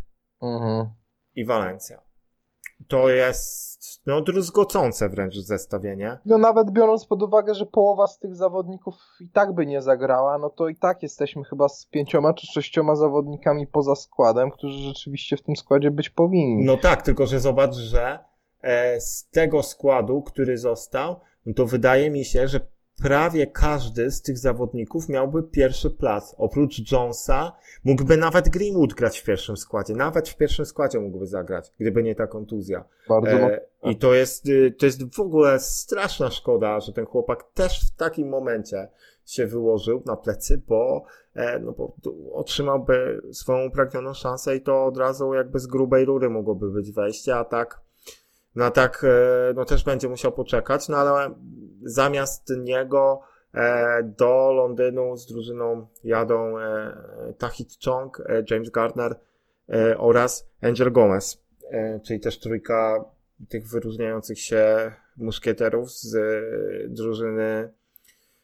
[0.41, 0.89] Mhm.
[1.35, 2.01] I Valencia.
[2.87, 6.17] To jest no druzgocące wręcz zestawienie.
[6.25, 10.37] No nawet biorąc pod uwagę, że połowa z tych zawodników i tak by nie zagrała,
[10.37, 15.37] no to i tak jesteśmy chyba z pięcioma czy sześcioma zawodnikami poza składem, którzy rzeczywiście
[15.37, 16.65] w tym składzie być powinni.
[16.65, 18.19] No tak, tylko że zobacz, że
[18.61, 22.59] e, z tego składu, który został, no to wydaje mi się, że
[23.01, 26.35] prawie każdy z tych zawodników miałby pierwszy plac.
[26.37, 27.51] Oprócz Jonesa
[27.83, 29.93] mógłby nawet Greenwood grać w pierwszym składzie.
[29.93, 32.85] Nawet w pierwszym składzie mógłby zagrać, gdyby nie ta kontuzja.
[33.09, 33.65] Bardzo E.
[33.83, 37.95] I to jest, y, to jest w ogóle straszna szkoda, że ten chłopak też w
[37.95, 38.87] takim momencie
[39.25, 41.03] się wyłożył na plecy, bo,
[41.33, 41.95] e, no bo
[42.33, 47.35] otrzymałby swoją upragnioną szansę i to od razu jakby z grubej rury mogłoby być wejście,
[47.35, 47.81] a tak,
[48.55, 51.35] no a tak, e, no też będzie musiał poczekać, no ale
[51.83, 53.21] zamiast niego
[53.53, 59.15] e, do Londynu z drużyną jadą e, Tahit Chong, James Gardner
[59.97, 61.43] oraz Angel Gomez,
[62.03, 63.05] czyli też trójka
[63.49, 66.17] tych wyróżniających się muszkieterów z
[66.93, 67.73] drużyny,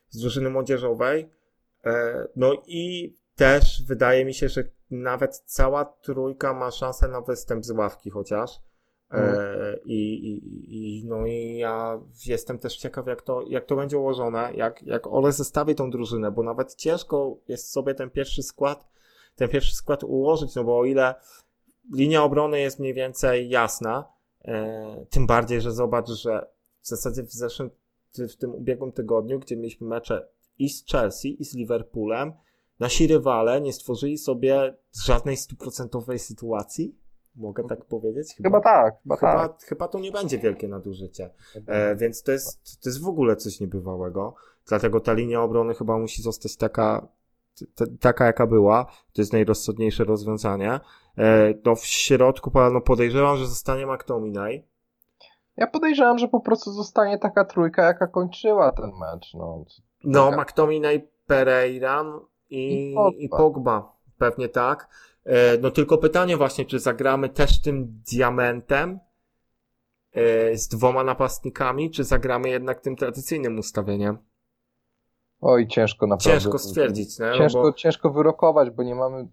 [0.09, 1.29] z drużyny młodzieżowej.
[2.35, 7.71] No i też wydaje mi się, że nawet cała trójka ma szansę na występ z
[7.71, 8.61] ławki chociaż.
[9.11, 13.97] E, I, i, i, no i ja jestem też ciekaw, jak to, jak to będzie
[13.97, 18.87] ułożone, jak, jak Ole zestawi tą drużynę, bo nawet ciężko jest sobie ten pierwszy skład,
[19.35, 21.15] ten pierwszy skład ułożyć, no bo o ile
[21.93, 24.05] linia obrony jest mniej więcej jasna,
[24.45, 26.47] e, tym bardziej, że zobacz, że
[26.81, 27.69] w zasadzie w zeszłym,
[28.17, 30.27] w tym ubiegłym tygodniu, gdzie mieliśmy mecze
[30.59, 32.33] i z Chelsea, i z Liverpoolem,
[32.79, 36.95] nasi rywale nie stworzyli sobie żadnej stuprocentowej sytuacji.
[37.35, 38.35] Mogę tak powiedzieć?
[38.43, 39.61] Chyba tak, chyba, Chyba, tak.
[39.63, 41.29] chyba to nie będzie wielkie nadużycie.
[41.67, 44.35] E, więc to jest, to jest w ogóle coś niebywałego.
[44.67, 47.07] Dlatego ta linia obrony chyba musi zostać taka,
[47.75, 48.85] t- taka jaka była.
[49.13, 50.79] To jest najrozsądniejsze rozwiązanie.
[51.17, 54.63] E, no w środku no podejrzewam, że zostanie McTominay.
[55.57, 59.33] Ja podejrzewam, że po prostu zostanie taka trójka, jaka kończyła ten mecz.
[59.33, 59.65] No,
[60.03, 60.31] No.
[60.31, 62.03] McTominay, Pereira
[62.49, 63.17] I i, Pogba.
[63.17, 63.95] i Pogba.
[64.21, 64.87] Pewnie tak.
[65.25, 68.99] E, no tylko pytanie właśnie, czy zagramy też tym diamentem
[70.13, 74.17] e, z dwoma napastnikami, czy zagramy jednak tym tradycyjnym ustawieniem?
[75.41, 76.41] Oj, ciężko naprawdę.
[76.41, 77.25] Ciężko stwierdzić, nie?
[77.25, 79.27] No Ciężko, bo, ciężko wyrokować, bo nie mamy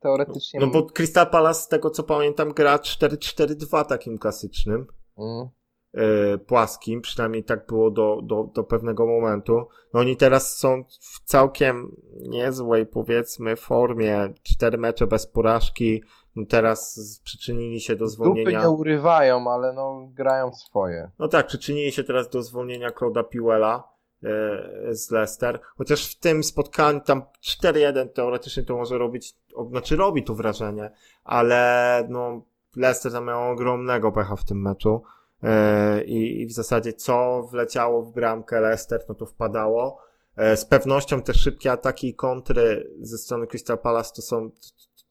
[0.00, 0.60] teoretycznie.
[0.60, 4.86] no bo Crystal Palace, z tego co pamiętam, gra 4-4-2 takim klasycznym,
[5.18, 5.48] Mm.
[5.94, 9.68] E, płaskim, przynajmniej tak było do, do, do pewnego momentu.
[9.94, 11.96] No oni teraz są w całkiem
[12.28, 14.32] niezłej, powiedzmy, formie.
[14.42, 16.02] Cztery mecze bez porażki,
[16.36, 18.62] no teraz przyczynili się do Dupy zwolnienia.
[18.62, 21.10] nie urywają, ale no grają swoje.
[21.18, 23.88] No tak, przyczynili się teraz do zwolnienia Claude'a Piwella
[24.22, 25.60] e, z Leicester.
[25.78, 29.34] Chociaż w tym spotkaniu tam 4-1 teoretycznie to może robić,
[29.70, 30.90] znaczy robi to wrażenie,
[31.24, 32.42] ale no
[32.76, 35.02] Leicester tam miał ogromnego pecha w tym meczu.
[35.42, 39.98] E, i, I w zasadzie co wleciało w bramkę Leicester, no to wpadało.
[40.36, 44.50] E, z pewnością te szybkie ataki i kontry ze strony Crystal Palace to są,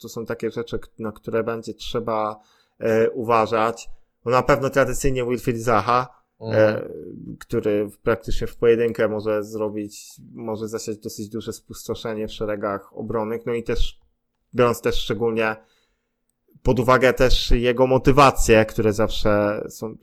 [0.02, 2.39] to są takie rzeczy, na które będzie trzeba
[2.80, 3.89] e, uważać.
[4.26, 6.94] No na pewno tradycyjnie Wilfried Zaha, Mhm.
[7.39, 13.54] który praktycznie w pojedynkę może zrobić, może zasiać dosyć duże spustoszenie w szeregach obronnych, no
[13.54, 14.00] i też
[14.56, 15.56] biorąc też szczególnie
[16.63, 19.95] pod uwagę też jego motywacje, które zawsze są,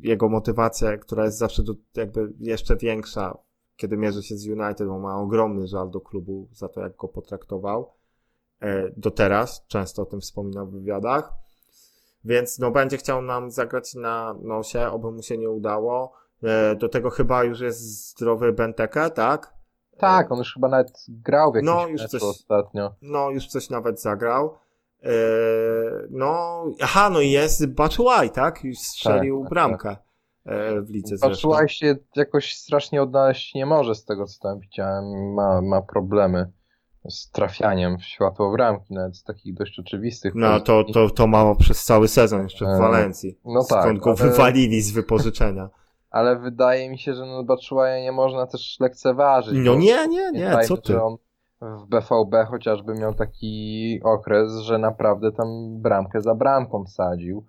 [0.00, 3.38] jego motywacja, która jest zawsze do, jakby jeszcze większa,
[3.76, 7.08] kiedy mierzy się z United, bo ma ogromny żal do klubu za to, jak go
[7.08, 7.92] potraktował
[8.60, 11.32] e, do teraz, często o tym wspominał w wywiadach.
[12.24, 16.12] Więc no będzie chciał nam zagrać na nosie, oby mu się nie udało.
[16.42, 19.54] E, do tego chyba już jest zdrowy Benteke, tak?
[19.98, 22.94] Tak, on już chyba nawet grał w jakimś No, już coś- ostatnio.
[23.02, 24.54] No, już coś nawet zagrał.
[25.02, 25.10] E,
[26.10, 28.64] no, aha, no i jest Batshuayi, tak?
[28.64, 29.96] Już strzelił Tak, tak, bramkę
[30.46, 31.16] e, w lidze.
[31.22, 35.34] Batshuayi się jakoś strasznie odnaleźć nie może z tego, co tam widziałem.
[35.34, 36.52] Ma, ma problemy
[37.08, 40.34] z trafianiem w światło bramki, nawet z takich dość oczywistych.
[40.34, 43.38] No, to, to, to mało przez cały sezon jeszcze w E, Walencji.
[43.44, 45.68] no tak, Skąd go ale- wywalili z wypożyczenia.
[46.10, 49.54] Ale wydaje mi się, że no Batshuayi nie można też lekceważyć.
[49.56, 50.92] No nie, nie, nie, pamiętajmy, co ty?
[50.92, 51.16] że on
[51.62, 55.46] w BVB chociażby miał taki okres, że naprawdę tam
[55.82, 57.44] bramkę za bramką sadził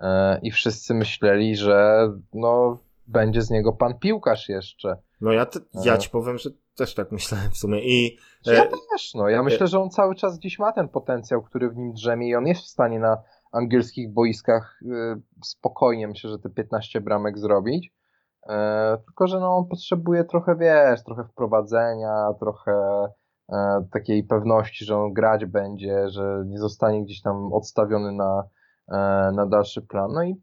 [0.00, 4.96] e, i wszyscy myśleli, że no będzie z niego pan piłkarz jeszcze.
[5.20, 5.98] No ja, te, ja Aha.
[5.98, 7.80] ci powiem, że też tak myślałem w sumie.
[7.80, 9.28] I Ja E, też, no.
[9.28, 12.34] Ja myślę, że on cały czas gdzieś ma ten potencjał, który w nim drzemie i
[12.34, 14.86] on jest w stanie na angielskich boiskach y,
[15.44, 17.92] spokojnie, myślę, że te 15 bramek zrobić.
[18.48, 23.08] E, tylko, że no, on potrzebuje trochę, wiesz, trochę wprowadzenia, trochę e,
[23.92, 28.44] takiej pewności, że on grać będzie, że nie zostanie gdzieś tam odstawiony na,
[28.88, 30.12] e, na dalszy plan.
[30.12, 30.42] No i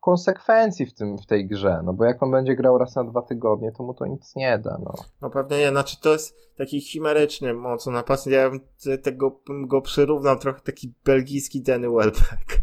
[0.00, 3.22] konsekwencji w, tym, w tej grze, no bo jak on będzie grał raz na dwa
[3.22, 4.94] tygodnie, to mu to nic nie da, no.
[5.22, 8.34] No pewnie nie, znaczy to jest taki chimeryczny mocno napastnik.
[8.34, 12.60] Ja bym te- tego go przyrównał trochę taki belgijski Danny Welbeck.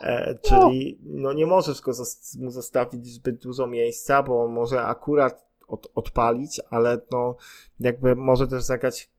[0.00, 1.92] E, czyli no nie możesz go
[2.38, 7.36] mu zostawić zbyt dużo miejsca, bo może akurat od, odpalić, ale no
[7.80, 9.15] jakby może też zagrać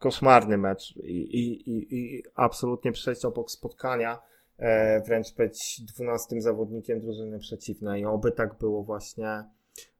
[0.00, 4.22] koszmarny mecz i, i, i, i absolutnie przejść obok spotkania,
[4.58, 8.06] e, wręcz być dwunastym zawodnikiem drużyny przeciwnej.
[8.06, 9.44] Oby tak było właśnie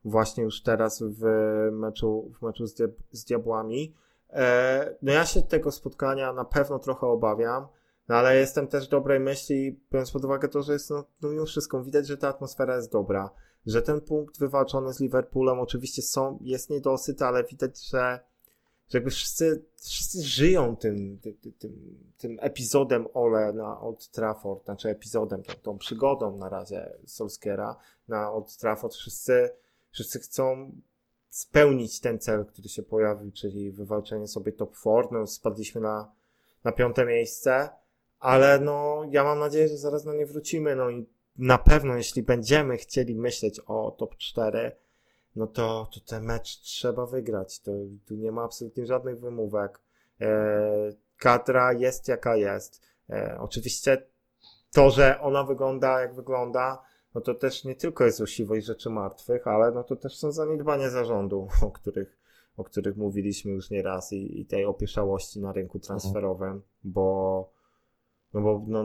[0.05, 1.25] właśnie już teraz w
[1.73, 3.95] meczu, w meczu z, Dia- z Diabłami.
[4.31, 7.67] E, no ja się tego spotkania na pewno trochę obawiam,
[8.09, 11.47] no ale jestem też dobrej myśli, biorąc pod uwagę to, że jest no, no mimo
[11.47, 13.31] wszystko widać, że ta atmosfera jest dobra,
[13.67, 18.21] że ten punkt wywalczony z Liverpoolem oczywiście są, jest niedosyt, ale widać, że,
[18.91, 24.89] że jakby wszyscy, wszyscy żyją tym, tym, tym, tym epizodem Ole na Old Trafford, znaczy
[24.89, 27.77] epizodem, tą, tą przygodą na razie Solskiera
[28.09, 28.95] na Old Trafford.
[28.95, 29.51] Wszyscy,
[29.91, 30.73] wszyscy chcą
[31.29, 35.09] spełnić ten cel, który się pojawił, czyli wywalczenie sobie top 4.
[35.13, 36.13] No, spadliśmy na,
[36.65, 37.69] na piąte miejsce,
[38.19, 40.77] ale no, ja mam nadzieję, że zaraz na nie wrócimy.
[40.77, 41.07] No i
[41.39, 44.73] na pewno, jeśli będziemy chcieli myśleć o top 4,
[45.37, 47.61] no to, to ten mecz trzeba wygrać.
[47.61, 47.73] To,
[48.07, 49.81] tu nie ma absolutnie żadnych wymówek.
[50.21, 52.83] E, kadra jest jaka jest.
[53.11, 54.07] E, oczywiście
[54.73, 56.83] to, że ona wygląda jak wygląda,
[57.15, 60.33] no to też nie tylko jest o siwej rzeczy martwych, ale no to też są
[60.33, 62.19] zaniedbania zarządu, o których,
[62.57, 67.51] o których mówiliśmy już nieraz i, i tej opieszałości na rynku transferowym, bo,
[68.35, 68.85] no bo no,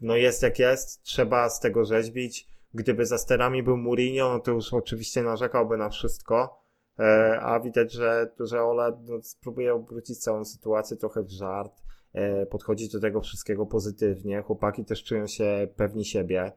[0.00, 2.57] no jest jak jest, trzeba z tego rzeźbić.
[2.74, 6.62] Gdyby za sterami był Mourinho, no to już oczywiście narzekałby na wszystko,
[6.98, 12.46] e, a widać, że, że Ole no, spróbuje obrócić całą sytuację trochę w żart, e,
[12.46, 14.42] podchodzić do tego wszystkiego pozytywnie.
[14.42, 16.52] Chłopaki też czują się pewni siebie.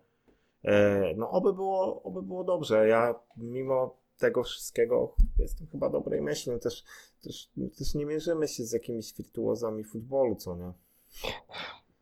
[0.64, 2.88] E, no, oby było, oby było dobrze.
[2.88, 6.60] Ja mimo tego wszystkiego jestem chyba dobrej myśli.
[6.60, 6.84] Też,
[7.24, 10.74] też, też nie mierzymy się z jakimiś wirtuozami futbolu, co nie?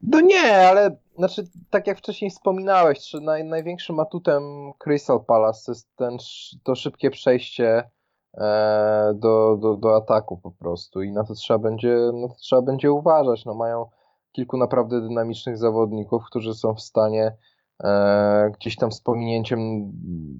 [0.02, 4.44] No nie, ale znaczy, tak jak wcześniej wspominałeś, naj, największym atutem
[4.78, 6.18] Crystal Palace jest ten,
[6.64, 7.90] to szybkie przejście
[8.38, 11.98] e, do, do, do ataku po prostu i na to trzeba będzie,
[12.30, 13.46] to trzeba będzie uważać.
[13.46, 13.90] No, mają
[14.32, 17.38] kilku naprawdę dynamicznych zawodników, którzy są w stanie
[17.84, 19.60] e, gdzieś tam z pominięciem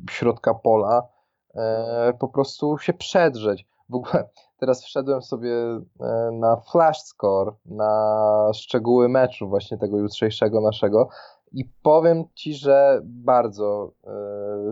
[0.10, 1.08] środka pola
[1.56, 3.68] e, po prostu się przedrzeć.
[3.90, 5.54] W ogóle teraz wszedłem sobie
[6.00, 11.10] e, na flash score, na szczegóły meczu właśnie tego jutrzejszego naszego
[11.52, 14.12] i powiem Ci, że bardzo e,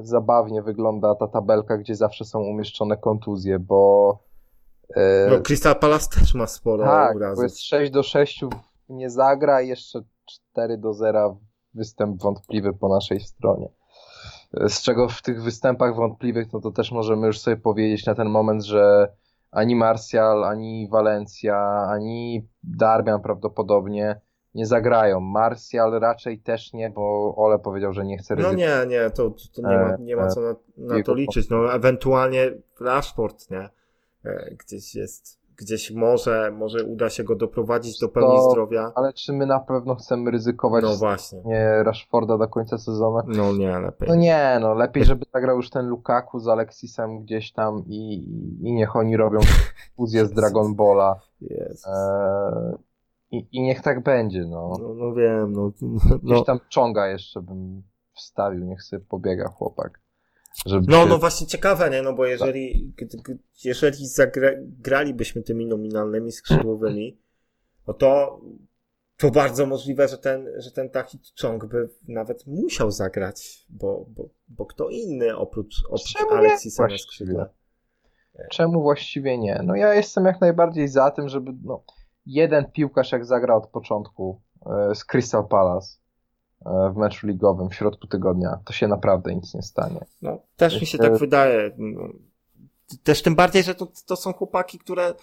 [0.01, 4.19] zabawnie wygląda ta tabelka, gdzie zawsze są umieszczone kontuzje, bo
[4.95, 7.43] e, no, Crystal Palace też ma sporo tak, urazów.
[7.43, 8.45] jest 6 do 6
[8.89, 11.39] nie zagra i jeszcze 4 do 0
[11.73, 13.69] występ wątpliwy po naszej stronie.
[14.67, 18.29] Z czego w tych występach wątpliwych, no to też możemy już sobie powiedzieć na ten
[18.29, 19.11] moment, że
[19.51, 24.21] ani Martial, ani Valencia, ani Darmian prawdopodobnie
[24.55, 25.19] nie zagrają.
[25.19, 28.59] Martial raczej też nie, bo Ole powiedział, że nie chce ryzykować.
[28.59, 31.49] No nie, nie, to, to nie, ma, nie ma co na, na to liczyć.
[31.49, 33.69] No ewentualnie Rashford, nie?
[34.25, 38.91] E, gdzieś jest gdzieś może, może uda się go doprowadzić do pełni to, zdrowia.
[38.95, 41.41] Ale czy my na pewno chcemy ryzykować no właśnie.
[41.45, 43.17] nie Rashforda do końca sezonu?
[43.27, 44.09] No nie, lepiej.
[44.09, 48.13] No nie, no lepiej, żeby zagrał już ten Lukaku z Alexisem gdzieś tam i,
[48.61, 49.39] i niech oni robią
[49.95, 51.19] fuzję z Dragon Balla.
[51.41, 51.87] Yes.
[51.87, 52.77] E,
[53.31, 54.73] i, I niech tak będzie, no.
[54.81, 55.71] No, no wiem, no.
[55.81, 56.17] no.
[56.23, 59.99] Gdzieś tam czonga jeszcze bym wstawił, niech sobie pobiega chłopak.
[60.65, 61.09] Żeby no, się...
[61.09, 62.01] no właśnie ciekawe, nie?
[62.01, 62.93] No bo jeżeli,
[63.63, 67.17] jeżeli zagralibyśmy tymi nominalnymi skrzydłowymi,
[67.87, 68.41] no to,
[69.17, 74.29] to bardzo możliwe, że ten, że ten taki Chong by nawet musiał zagrać, bo, bo,
[74.47, 77.49] bo kto inny oprócz, oprócz Alexisa na skrzydle.
[78.51, 79.61] Czemu właściwie nie?
[79.63, 81.83] No ja jestem jak najbardziej za tym, żeby no,
[82.25, 85.97] jeden piłkarz jak zagra od początku e, z Crystal Palace
[86.65, 90.05] w meczu ligowym w środku tygodnia, to się naprawdę nic nie stanie.
[90.21, 91.71] No, też mi się tak wydaje.
[93.03, 95.13] Też tym bardziej, że to, to są chłopaki, które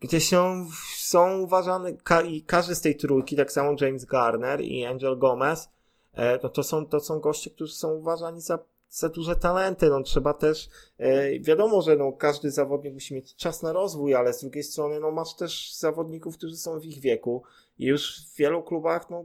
[0.00, 1.92] gdzieś są, są uważane,
[2.26, 5.68] i każdy z tej trójki, tak samo James Garner i Angel Gomez,
[6.12, 9.90] e, no to są, to są goście, którzy są uważani za, za duże talenty.
[9.90, 14.32] No trzeba też, e, wiadomo, że no, każdy zawodnik musi mieć czas na rozwój, ale
[14.32, 17.42] z drugiej strony no, masz też zawodników, którzy są w ich wieku
[17.78, 19.24] i już w wielu klubach no,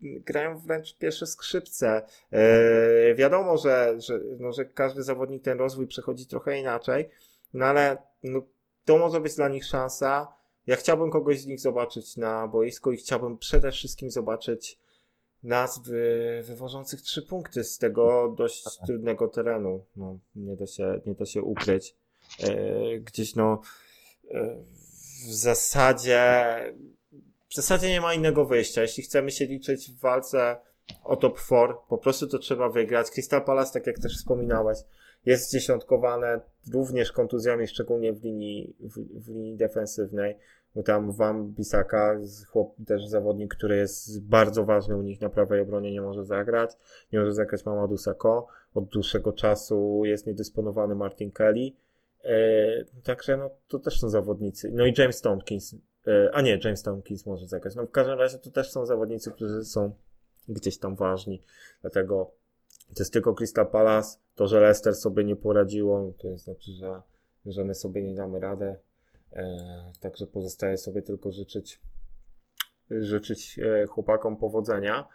[0.00, 2.02] grają wręcz pierwsze skrzypce.
[2.32, 7.08] E, wiadomo, że, że, no, że każdy zawodnik ten rozwój przechodzi trochę inaczej,
[7.54, 8.42] no ale no,
[8.84, 10.32] to może być dla nich szansa.
[10.66, 14.78] Ja chciałbym kogoś z nich zobaczyć na boisku i chciałbym przede wszystkim zobaczyć
[15.42, 19.84] nas wy, wywożących trzy punkty z tego dość trudnego terenu.
[19.96, 21.96] No, nie da się, nie da się ukryć.
[22.40, 23.60] E, gdzieś no
[24.30, 24.56] e,
[25.28, 26.20] w zasadzie
[27.48, 28.82] w zasadzie nie ma innego wyjścia.
[28.82, 30.56] Jeśli chcemy się liczyć w walce
[31.04, 33.10] o top 4, po prostu to trzeba wygrać.
[33.10, 34.78] Crystal Palace, tak jak też wspominałeś,
[35.26, 36.40] jest dziesiątkowane
[36.72, 40.36] również kontuzjami, szczególnie w linii, w, w linii defensywnej.
[40.74, 45.60] Bo tam Wam Bisaka, chłop, też zawodnik, który jest bardzo ważny u nich na prawej
[45.60, 46.70] obronie, nie może zagrać.
[47.12, 48.46] Nie może zagrać Mamadou Sako.
[48.74, 51.70] Od dłuższego czasu jest niedysponowany Martin Kelly.
[52.24, 54.70] Yy, także no, to też są zawodnicy.
[54.74, 55.97] No i James Tompkins, E,
[56.32, 57.74] a nie, James Tompkins może zagrać.
[57.74, 59.92] No w każdym razie to też są zawodnicy, którzy są
[60.48, 61.42] gdzieś tam ważni.
[61.80, 62.30] Dlatego
[62.94, 64.18] to jest tylko Crystal Palace.
[64.34, 67.02] To, że Leicester sobie nie poradziło, to jest znaczy, że,
[67.46, 68.76] że my sobie nie damy radę.
[69.32, 71.80] E, także pozostaje sobie tylko życzyć,
[72.90, 75.08] życzyć e, chłopakom powodzenia.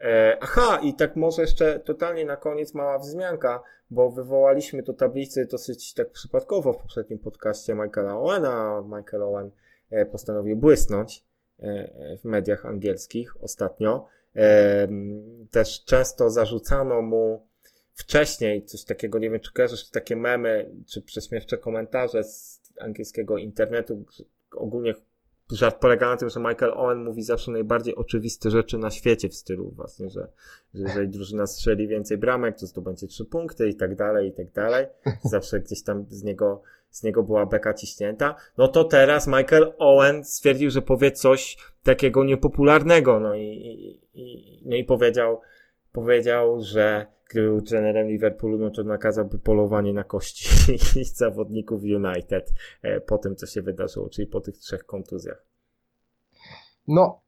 [0.00, 5.46] E, aha, i tak może jeszcze totalnie na koniec mała wzmianka, bo wywołaliśmy do tablicy
[5.46, 8.82] dosyć tak przypadkowo w poprzednim podcaście Michaela Owena.
[8.88, 9.69] Michael Owen E,
[10.12, 11.24] postanowił błysnąć
[11.58, 14.06] e, w mediach angielskich ostatnio.
[14.36, 14.88] E,
[15.50, 17.46] też często zarzucano mu
[17.94, 24.04] wcześniej coś takiego, nie wiem czy kojarzysz takie memy, czy prześmiewcze komentarze z angielskiego internetu,
[24.52, 24.94] ogólnie
[25.52, 29.34] żart polega na tym, że Michael Owen mówi zawsze najbardziej oczywiste rzeczy na świecie w
[29.34, 30.28] stylu właśnie, że,
[30.74, 34.52] że jeżeli drużyna strzeli więcej bramek, to zdobędzie trzy punkty i tak dalej, i tak
[34.52, 34.86] dalej.
[35.24, 38.34] Zawsze gdzieś tam z niego, z niego była beka ciśnięta.
[38.58, 44.62] No to teraz Michael Owen stwierdził, że powie coś takiego niepopularnego, no i, i, i,
[44.64, 45.40] no i powiedział,
[45.92, 50.48] powiedział, że gdyby był trenerem Liverpoolu, no to nakazałby polowanie na kości
[51.14, 55.44] zawodników United e, po tym, co się wydarzyło, czyli po tych trzech kontuzjach.
[56.88, 57.20] No,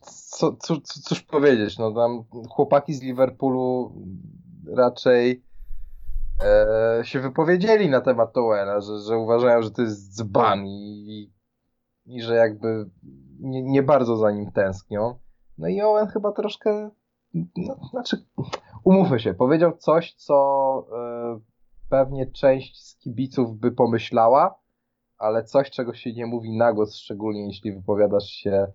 [0.00, 3.92] co, co, cóż powiedzieć, no tam chłopaki z Liverpoolu
[4.76, 5.42] raczej
[6.44, 11.32] e, się wypowiedzieli na temat Towena, że, że uważają, że to jest dzban i,
[12.06, 12.90] i że jakby
[13.40, 15.18] nie, nie bardzo za nim tęsknią.
[15.58, 16.90] No i Owen chyba troszkę
[17.56, 18.24] no, znaczy,
[18.84, 21.40] umówmy się, powiedział coś, co e,
[21.88, 24.58] pewnie część z kibiców by pomyślała,
[25.18, 28.66] ale coś, czego się nie mówi na głos, szczególnie jeśli wypowiadasz się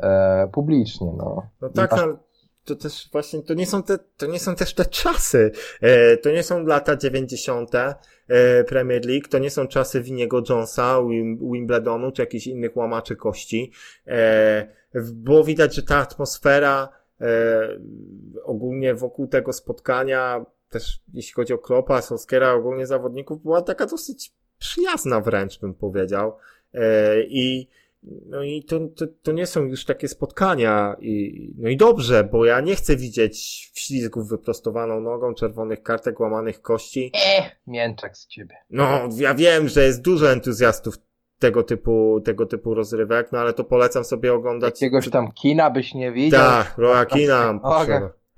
[0.00, 1.12] e, publicznie.
[1.16, 2.00] No, no tak, masz...
[2.00, 2.16] ale
[2.64, 5.50] to też właśnie, to nie są te, to nie są też te czasy.
[5.80, 7.70] E, to nie są lata 90.
[8.28, 13.16] E, Premier League, to nie są czasy Winiego Jonesa, Wim, Wimbledonu, czy jakichś innych łamaczy
[13.16, 13.72] kości.
[14.06, 16.88] E, było widać, że ta atmosfera
[17.20, 17.68] e,
[18.44, 24.32] ogólnie wokół tego spotkania, też jeśli chodzi o Klopa, Solskiera, ogólnie zawodników, była taka dosyć
[24.58, 26.36] przyjazna wręcz, bym powiedział.
[26.74, 27.68] E, I
[28.26, 32.44] no i to, to, to nie są już takie spotkania i, no i dobrze, bo
[32.44, 37.12] ja nie chcę widzieć wślizgów wyprostowaną nogą, czerwonych kartek, łamanych kości.
[37.14, 38.54] Eh, mięczek z ciebie.
[38.70, 40.94] No, ja wiem, że jest dużo entuzjastów
[41.38, 44.82] tego typu, tego typu rozrywek, no ale to polecam sobie oglądać.
[44.82, 46.40] Jakiegoś tam kina byś nie widział.
[46.40, 47.60] Tak, Roa Kina.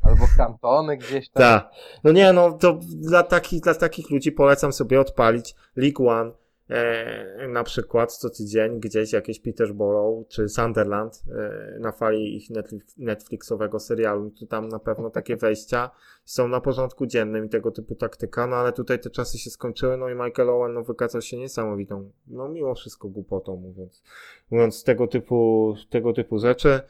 [0.03, 1.43] Albo kantony gdzieś tam.
[1.43, 1.71] Tak.
[2.05, 6.31] No nie, no to dla takich, dla takich ludzi polecam sobie odpalić League One,
[6.69, 12.97] e, na przykład co tydzień gdzieś jakieś Peterborough czy Sunderland e, na fali ich Netflix,
[12.99, 15.91] Netflixowego serialu, to tam na pewno takie wejścia
[16.25, 19.97] są na porządku dziennym i tego typu taktyka, no ale tutaj te czasy się skończyły,
[19.97, 24.03] no i Michael Owen no, wykazał się niesamowitą, no mimo wszystko głupotą mówiąc,
[24.51, 26.81] mówiąc tego typu, tego typu rzeczy.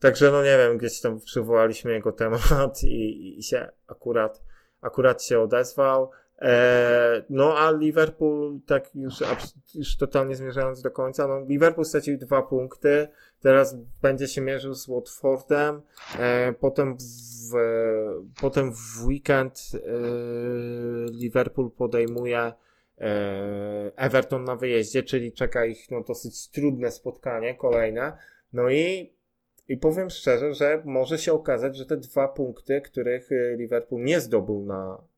[0.00, 4.42] Także no nie wiem, gdzieś tam przywołaliśmy jego temat i, i się akurat,
[4.80, 6.10] akurat się odezwał.
[6.40, 9.14] E, no a Liverpool, tak już,
[9.74, 13.08] już totalnie zmierzając do końca, no Liverpool stracił dwa punkty,
[13.40, 15.82] teraz będzie się mierzył z Watfordem,
[16.18, 17.54] e, potem w,
[18.40, 19.78] potem w weekend e,
[21.12, 22.52] Liverpool podejmuje
[23.96, 28.16] Everton na wyjeździe, czyli czeka ich no, dosyć trudne spotkanie, kolejne.
[28.52, 29.12] No i,
[29.68, 34.64] i powiem szczerze, że może się okazać, że te dwa punkty, których Liverpool nie zdobył
[34.64, 35.09] na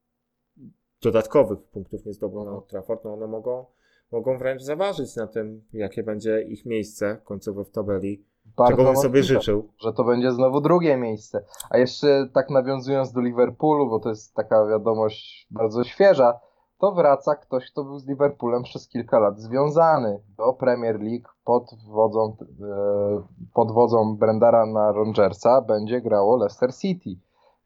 [1.03, 3.65] dodatkowych punktów nie zdobył na Old Trafford, no one mogą,
[4.13, 8.25] mogą wręcz zaważyć na tym, jakie będzie ich miejsce końcowe w tabeli.
[8.57, 9.69] Bardzo czego bym sobie możliwe, życzył.
[9.79, 11.45] Że to będzie znowu drugie miejsce.
[11.71, 16.41] A jeszcze tak nawiązując do Liverpoolu, bo to jest taka wiadomość bardzo świeża,
[16.83, 21.71] to wraca ktoś, kto był z Liverpoolem przez kilka lat związany do Premier League pod
[21.89, 23.23] wodzą, e,
[23.55, 27.11] pod wodzą Brendana Rodgersa będzie grało Leicester City.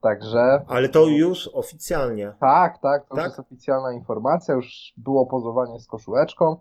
[0.01, 0.65] Także.
[0.69, 2.33] Ale to już oficjalnie.
[2.41, 3.25] Tak, tak, to Tak?
[3.25, 6.57] już jest oficjalna informacja, już było pozowanie z koszuleczką.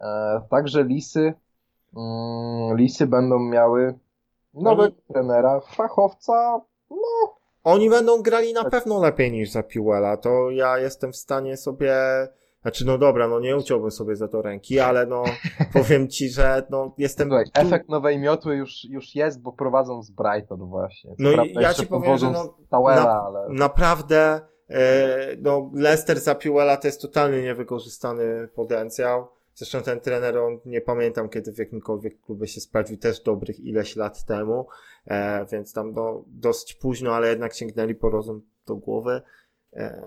[0.00, 1.34] E, także lisy,
[1.96, 3.98] mm, lisy będą miały
[4.54, 6.60] nowego trenera, fachowca,
[6.90, 10.16] no, Oni będą grali na pewno lepiej niż za Piuela.
[10.16, 11.94] To ja jestem w stanie sobie.
[12.64, 15.24] Znaczy, no dobra, no nie uciąłbym sobie za to ręki, ale no
[15.72, 17.28] powiem ci, że no jestem.
[17.28, 21.10] Słuchaj, tu- efekt nowej miotły już, już jest, bo prowadzą z Brighton właśnie.
[21.10, 24.40] Co No i ja ci powiem, że no, Towera, na- ale Naprawdę,
[24.70, 29.28] e, no, Leicester za Piuela to jest totalnie niewykorzystany potencjał.
[29.54, 33.96] Zresztą ten trener, on nie pamiętam kiedy w jakimkolwiek klubie się sprawdził, też dobrych ileś
[33.96, 34.66] lat temu,
[35.06, 39.22] e, więc tam no, dosyć późno, ale jednak sięgnęli po rozum do głowy.
[39.72, 40.02] E,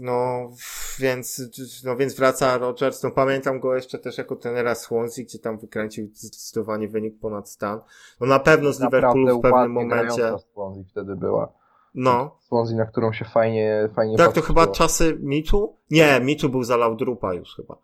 [0.00, 0.50] no,
[0.98, 1.42] więc,
[1.84, 3.02] no, więc wraca Rodgers.
[3.02, 7.80] No, pamiętam go jeszcze też jako trenera Swansea, gdzie tam wykręcił zdecydowanie wynik ponad stan.
[8.20, 10.38] No, na pewno z Liverpoolu w pewnym momencie.
[10.38, 11.52] Swansea wtedy była.
[11.94, 14.46] No, Swansea, na którą się fajnie, fajnie tak, to patrzyło.
[14.46, 15.76] chyba czasy Miczu?
[15.90, 17.76] Nie, Miczu był za Laudrupa już chyba.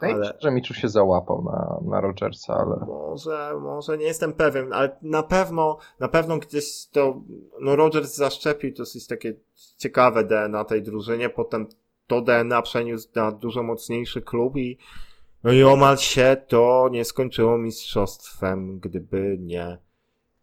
[0.00, 4.96] Ale że Miczu się załapał na, na Rodgersa, ale może, może nie jestem pewien, ale
[5.02, 7.20] na pewno, na pewno gdzieś to,
[7.60, 9.34] no Rogers zaszczepił dosyć takie
[9.76, 11.66] ciekawe DNA tej drużynie, potem
[12.06, 14.78] to DNA przeniósł na dużo mocniejszy klub i
[15.44, 19.78] no i omal się to nie skończyło mistrzostwem, gdyby nie,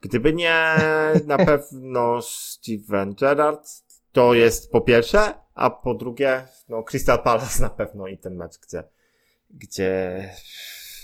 [0.01, 0.75] gdyby nie
[1.25, 3.69] na pewno Steven Gerrard,
[4.11, 8.59] to jest po pierwsze, a po drugie, no Crystal Palace na pewno i ten mecz,
[8.59, 8.83] gdzie,
[9.53, 10.29] gdzie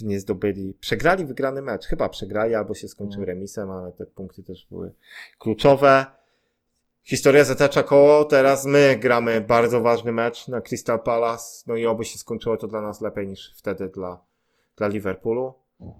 [0.02, 4.68] nie zdobyli, przegrali wygrany mecz, chyba przegrali albo się skończył remisem, ale te punkty też
[4.72, 4.94] były
[5.38, 6.06] kluczowe.
[7.04, 12.06] Historia zatacza koło, teraz my gramy bardzo ważny mecz na Crystal Palace, no i oby
[12.06, 14.22] się skończyło to dla nas lepiej niż wtedy dla,
[14.78, 15.54] dla Liverpoolu.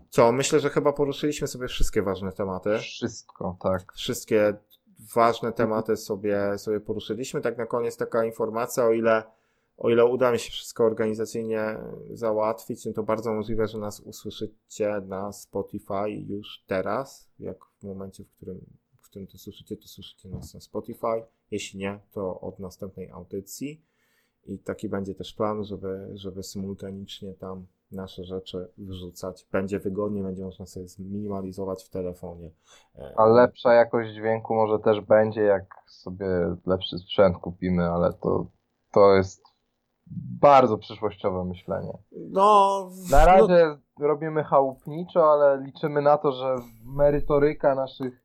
[0.10, 3.94] Co, myślę, że chyba poruszyliśmy sobie wszystkie ważne tematy wszystko, tak.
[3.94, 4.54] wszystkie
[5.16, 7.42] ważne tematy sobie, sobie poruszyliśmy.
[7.42, 9.24] Tak na koniec taka informacja, o ile,
[9.80, 11.78] o ile uda mi się wszystko organizacyjnie
[12.14, 18.24] załatwić, no to bardzo możliwe, że nas usłyszycie na Spotify już teraz, jak w momencie,
[18.24, 18.66] w którym,
[19.00, 21.24] w którym to słyszycie, to słyszycie nas na Spotify.
[21.52, 23.86] Jeśli nie, to od następnej audycji.
[24.46, 29.48] I taki będzie też plan, żeby, żeby symultanicznie tam nasze rzeczy wrzucać.
[29.52, 32.52] Będzie wygodnie, będzie można sobie zminimalizować w telefonie.
[33.16, 36.26] A lepsza jakość dźwięku może też będzie, jak sobie
[36.66, 38.46] lepszy sprzęt kupimy, ale to,
[38.92, 39.49] to jest
[40.42, 41.98] bardzo przyszłościowe myślenie.
[42.12, 46.56] No, Na no, razie robimy chałupniczo, ale liczymy na to, że
[46.86, 48.24] merytoryka naszych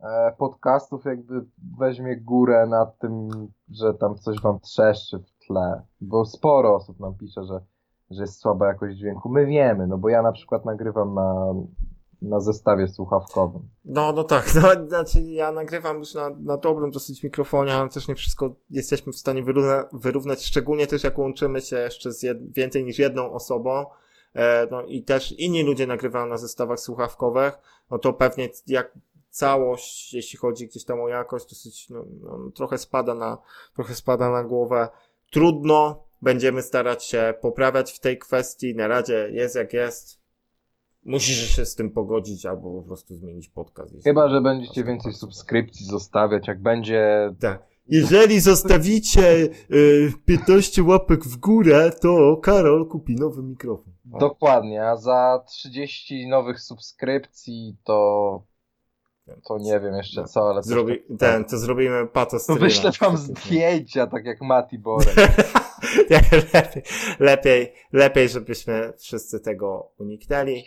[0.00, 1.44] e, podcastów jakby
[1.78, 3.28] weźmie górę nad tym,
[3.70, 5.82] że tam coś wam trzeszczy w tle.
[6.00, 7.60] Bo sporo osób nam pisze, że,
[8.10, 9.28] że jest słaba jakość dźwięku.
[9.28, 11.54] My wiemy, no bo ja na przykład nagrywam na,
[12.22, 13.62] na zestawie słuchawkowym.
[13.84, 18.08] No, no tak, no, znaczy ja nagrywam już na, na dobrym dosyć mikrofonie, ale też
[18.08, 22.52] nie wszystko jesteśmy w stanie wyrówna, wyrównać, szczególnie też jak łączymy się jeszcze z jed,
[22.52, 23.86] więcej niż jedną osobą,
[24.34, 27.58] e, no i też inni ludzie nagrywają na zestawach słuchawkowych,
[27.90, 28.92] no to pewnie jak
[29.30, 33.38] całość, jeśli chodzi gdzieś tam o jakość, dosyć, no, no, trochę spada na,
[33.74, 34.88] trochę spada na głowę.
[35.30, 40.17] Trudno, będziemy starać się poprawiać w tej kwestii, na razie jest jak jest,
[41.04, 43.94] Musisz się z tym pogodzić albo po prostu zmienić podcast.
[44.04, 47.68] Chyba, że będziecie więcej subskrypcji zostawiać, jak będzie Tak.
[47.90, 53.92] Jeżeli zostawicie y, 15 łapek w górę, to Karol kupi nowy mikrofon.
[54.12, 58.42] O, Dokładnie, a za 30 nowych subskrypcji to
[59.48, 62.60] to nie wiem jeszcze co, ale Zrobi, tak- ten, to zrobimy pato To streama.
[62.60, 65.14] wyślę wam zdjęcia, tak jak Mati Borek.
[66.10, 66.82] Lepiej,
[67.20, 70.64] lepiej, lepiej, żebyśmy wszyscy tego uniknęli.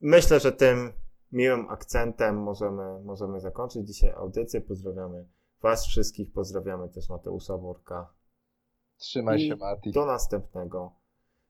[0.00, 0.92] Myślę, że tym
[1.32, 4.60] miłym akcentem możemy, możemy zakończyć dzisiaj audycję.
[4.60, 5.26] Pozdrawiamy
[5.62, 8.14] Was wszystkich, pozdrawiamy też Mateusza Worka.
[8.96, 9.92] Trzymaj I się Mati.
[9.92, 10.92] Do następnego.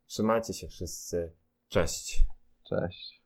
[0.06, 1.32] Trzymajcie się wszyscy.
[1.68, 2.24] Cześć.
[2.68, 3.25] Cześć.